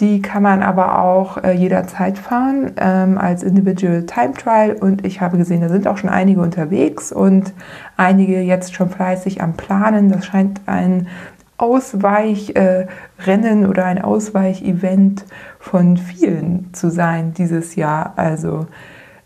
[0.00, 4.72] Die kann man aber auch äh, jederzeit fahren ähm, als Individual Time Trial.
[4.72, 7.52] Und ich habe gesehen, da sind auch schon einige unterwegs und
[7.96, 10.10] einige jetzt schon fleißig am Planen.
[10.10, 11.08] Das scheint ein
[11.56, 15.24] Ausweichrennen äh, oder ein Ausweichevent
[15.58, 18.12] von vielen zu sein dieses Jahr.
[18.14, 18.66] Also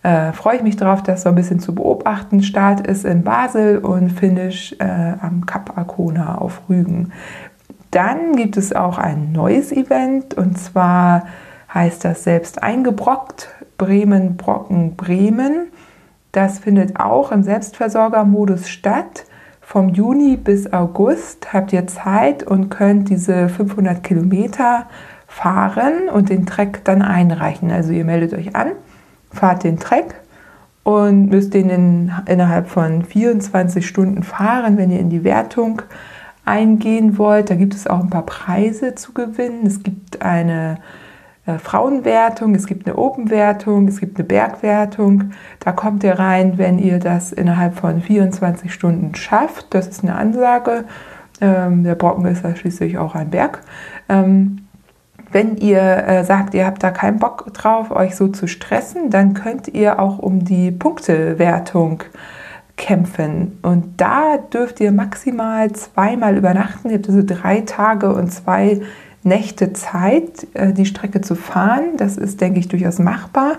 [0.03, 2.43] äh, freue ich mich darauf, das so ein bisschen zu beobachten.
[2.43, 7.13] Start ist in Basel und Finish äh, am Kap Arkona auf Rügen.
[7.93, 11.27] Dann gibt es auch ein neues Event und zwar
[11.73, 15.67] heißt das selbst eingebrockt Bremen Brocken Bremen.
[16.33, 19.27] Das findet auch im Selbstversorgermodus statt.
[19.61, 24.87] Vom Juni bis August habt ihr Zeit und könnt diese 500 Kilometer
[25.27, 27.71] fahren und den Trek dann einreichen.
[27.71, 28.73] Also ihr meldet euch an,
[29.31, 30.15] fahrt den Trek
[30.83, 35.83] und müsst den in, innerhalb von 24 Stunden fahren, wenn ihr in die Wertung
[36.45, 37.51] eingehen wollt.
[37.51, 39.67] Da gibt es auch ein paar Preise zu gewinnen.
[39.67, 40.79] Es gibt eine
[41.47, 45.33] äh, Frauenwertung, es gibt eine Open-Wertung, es gibt eine Bergwertung.
[45.61, 49.67] Da kommt ihr rein, wenn ihr das innerhalb von 24 Stunden schafft.
[49.71, 50.85] Das ist eine Ansage.
[51.41, 53.63] Ähm, der Brocken ist ja schließlich auch ein Berg.
[54.09, 54.67] Ähm,
[55.33, 59.33] wenn ihr äh, sagt, ihr habt da keinen Bock drauf, euch so zu stressen, dann
[59.35, 62.03] könnt ihr auch um die Punktewertung
[62.83, 63.59] kämpfen.
[63.63, 66.91] Und da dürft ihr maximal zweimal übernachten.
[66.91, 68.83] Ihr habt also drei Tage und zwei
[69.23, 71.97] Nächte Zeit, äh, die Strecke zu fahren.
[71.97, 73.59] Das ist, denke ich, durchaus machbar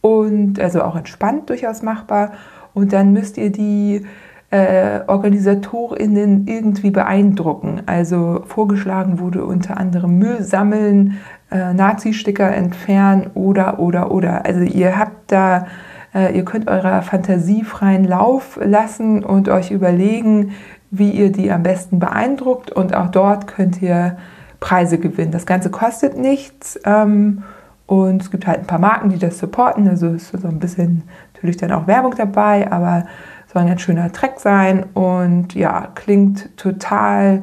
[0.00, 2.32] und also auch entspannt durchaus machbar.
[2.72, 4.06] Und dann müsst ihr die
[4.50, 7.82] äh, OrganisatorInnen irgendwie beeindrucken.
[7.84, 11.18] Also vorgeschlagen wurde unter anderem Müll sammeln,
[11.50, 14.46] äh, Nazi-Sticker entfernen oder, oder, oder.
[14.46, 15.66] Also ihr habt da,
[16.14, 20.52] ihr könnt eurer Fantasie freien Lauf lassen und euch überlegen,
[20.90, 22.70] wie ihr die am besten beeindruckt.
[22.70, 24.16] Und auch dort könnt ihr
[24.60, 25.32] Preise gewinnen.
[25.32, 26.80] Das Ganze kostet nichts.
[26.84, 27.42] Ähm,
[27.86, 29.88] und es gibt halt ein paar Marken, die das supporten.
[29.88, 31.04] Also ist so ein bisschen
[31.34, 33.06] natürlich dann auch Werbung dabei, aber
[33.52, 37.42] soll ein ganz schöner Track sein und ja, klingt total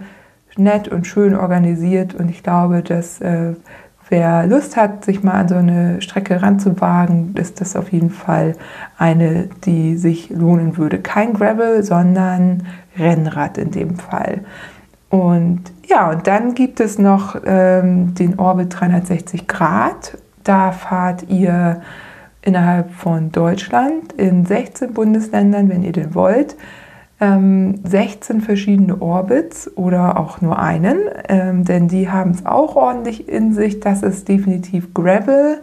[0.58, 3.54] nett und schön organisiert und ich glaube, dass äh,
[4.10, 8.56] wer Lust hat, sich mal an so eine Strecke ranzuwagen, ist das auf jeden Fall
[8.98, 11.00] eine, die sich lohnen würde.
[11.00, 12.64] Kein Gravel, sondern
[12.98, 14.42] Rennrad in dem Fall.
[15.10, 20.18] Und ja, und dann gibt es noch ähm, den Orbit 360 Grad.
[20.44, 21.82] Da fahrt ihr
[22.42, 26.56] innerhalb von Deutschland in 16 Bundesländern, wenn ihr denn wollt,
[27.20, 30.98] 16 ähm, verschiedene Orbits oder auch nur einen,
[31.30, 33.80] ähm, denn die haben es auch ordentlich in sich.
[33.80, 35.62] Das ist definitiv Gravel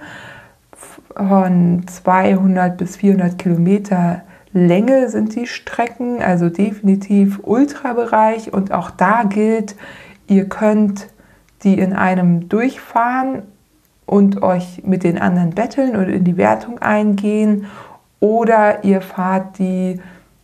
[1.15, 4.23] von 200 bis 400 Kilometer
[4.55, 9.77] Länge sind die Strecken, also definitiv Ultrabereich und auch da gilt,
[10.29, 11.09] ihr könnt
[11.65, 13.43] die in einem durchfahren
[14.05, 17.67] und euch mit den anderen betteln und in die Wertung eingehen
[18.21, 20.01] oder ihr fahrt die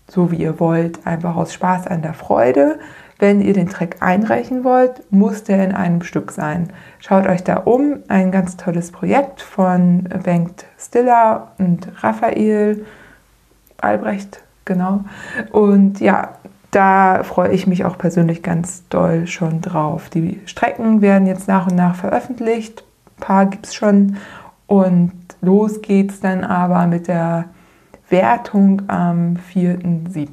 [0.09, 2.79] so wie ihr wollt, einfach aus Spaß an der Freude.
[3.19, 6.71] Wenn ihr den Track einreichen wollt, muss der in einem Stück sein.
[7.01, 7.99] Schaut euch da um.
[8.09, 12.85] Ein ganz tolles Projekt von Bengt Stiller und Raphael
[13.81, 15.05] Albrecht, genau.
[15.53, 16.35] Und ja,
[16.71, 20.11] da freue ich mich auch persönlich ganz doll schon drauf.
[20.11, 22.85] Die Strecken werden jetzt nach und nach veröffentlicht
[23.19, 24.17] paar gibt es schon.
[24.67, 27.47] Und los geht's dann aber mit der
[28.09, 30.29] Wertung am 4.7.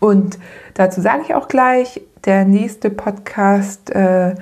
[0.00, 0.38] Und
[0.74, 4.34] dazu sage ich auch gleich, der nächste Podcast äh,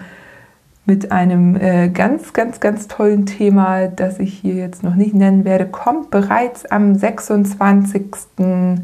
[0.86, 5.44] mit einem äh, ganz, ganz, ganz tollen Thema, das ich hier jetzt noch nicht nennen
[5.44, 8.80] werde, kommt bereits am 26.06.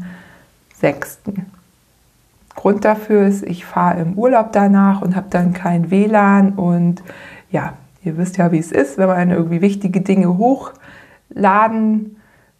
[2.55, 7.03] Grund dafür ist, ich fahre im Urlaub danach und habe dann kein WLAN und
[7.51, 7.73] ja,
[8.07, 12.16] Ihr wisst ja, wie es ist, wenn man irgendwie wichtige Dinge hochladen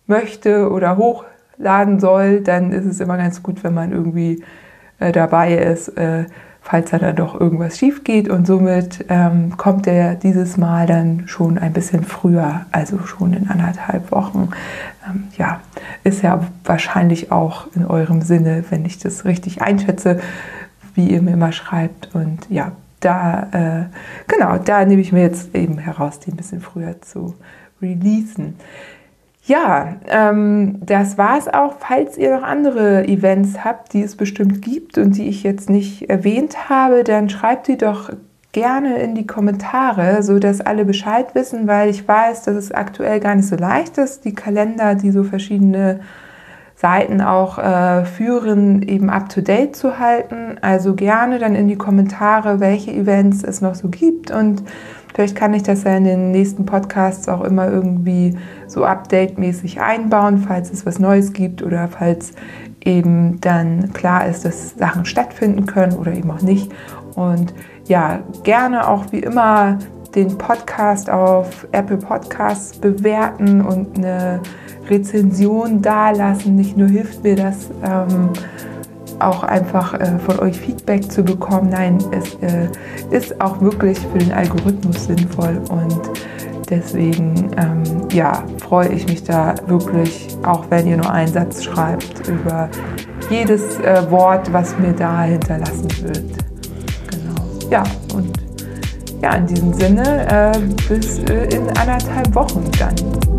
[0.07, 4.43] möchte oder hochladen soll, dann ist es immer ganz gut, wenn man irgendwie
[4.99, 6.25] äh, dabei ist, äh,
[6.61, 8.29] falls da dann doch irgendwas schief geht.
[8.29, 13.49] Und somit ähm, kommt er dieses Mal dann schon ein bisschen früher, also schon in
[13.49, 14.49] anderthalb Wochen.
[15.07, 15.61] Ähm, ja,
[16.03, 20.19] ist ja wahrscheinlich auch in eurem Sinne, wenn ich das richtig einschätze,
[20.93, 22.13] wie ihr mir immer schreibt.
[22.13, 23.85] Und ja, da, äh,
[24.27, 27.35] genau, da nehme ich mir jetzt eben heraus, die ein bisschen früher zu
[27.81, 28.55] releasen.
[29.47, 31.75] Ja, ähm, das war es auch.
[31.79, 36.09] Falls ihr noch andere Events habt, die es bestimmt gibt und die ich jetzt nicht
[36.09, 38.09] erwähnt habe, dann schreibt die doch
[38.51, 43.21] gerne in die Kommentare, so dass alle Bescheid wissen, weil ich weiß, dass es aktuell
[43.21, 46.01] gar nicht so leicht ist, die Kalender, die so verschiedene
[46.75, 50.57] Seiten auch äh, führen, eben up-to-date zu halten.
[50.61, 54.63] Also gerne dann in die Kommentare, welche Events es noch so gibt und
[55.17, 58.37] vielleicht kann ich das ja in den nächsten Podcasts auch immer irgendwie
[58.67, 62.33] so update-mäßig einbauen, falls es was Neues gibt oder falls
[62.85, 66.71] eben dann klar ist, dass Sachen stattfinden können oder eben auch nicht.
[67.15, 67.51] Und
[67.87, 69.79] ja, gerne auch wie immer
[70.13, 74.39] den Podcast auf Apple Podcasts bewerten und eine
[74.87, 76.55] Rezension dalassen.
[76.55, 78.29] Nicht nur hilft mir das, ähm,
[79.19, 81.69] auch einfach äh, von euch Feedback zu bekommen.
[81.69, 82.67] Nein, es äh,
[83.11, 85.99] ist auch wirklich für den Algorithmus sinnvoll und
[86.69, 92.27] deswegen ähm, ja, freue ich mich da wirklich, auch wenn ihr nur einen Satz schreibt,
[92.27, 92.69] über
[93.29, 96.23] jedes äh, Wort, was mir da hinterlassen wird.
[97.11, 97.69] Genau.
[97.69, 97.83] Ja,
[98.13, 98.31] und
[99.21, 103.36] ja, in diesem Sinne, äh, bis äh, in anderthalb Wochen dann.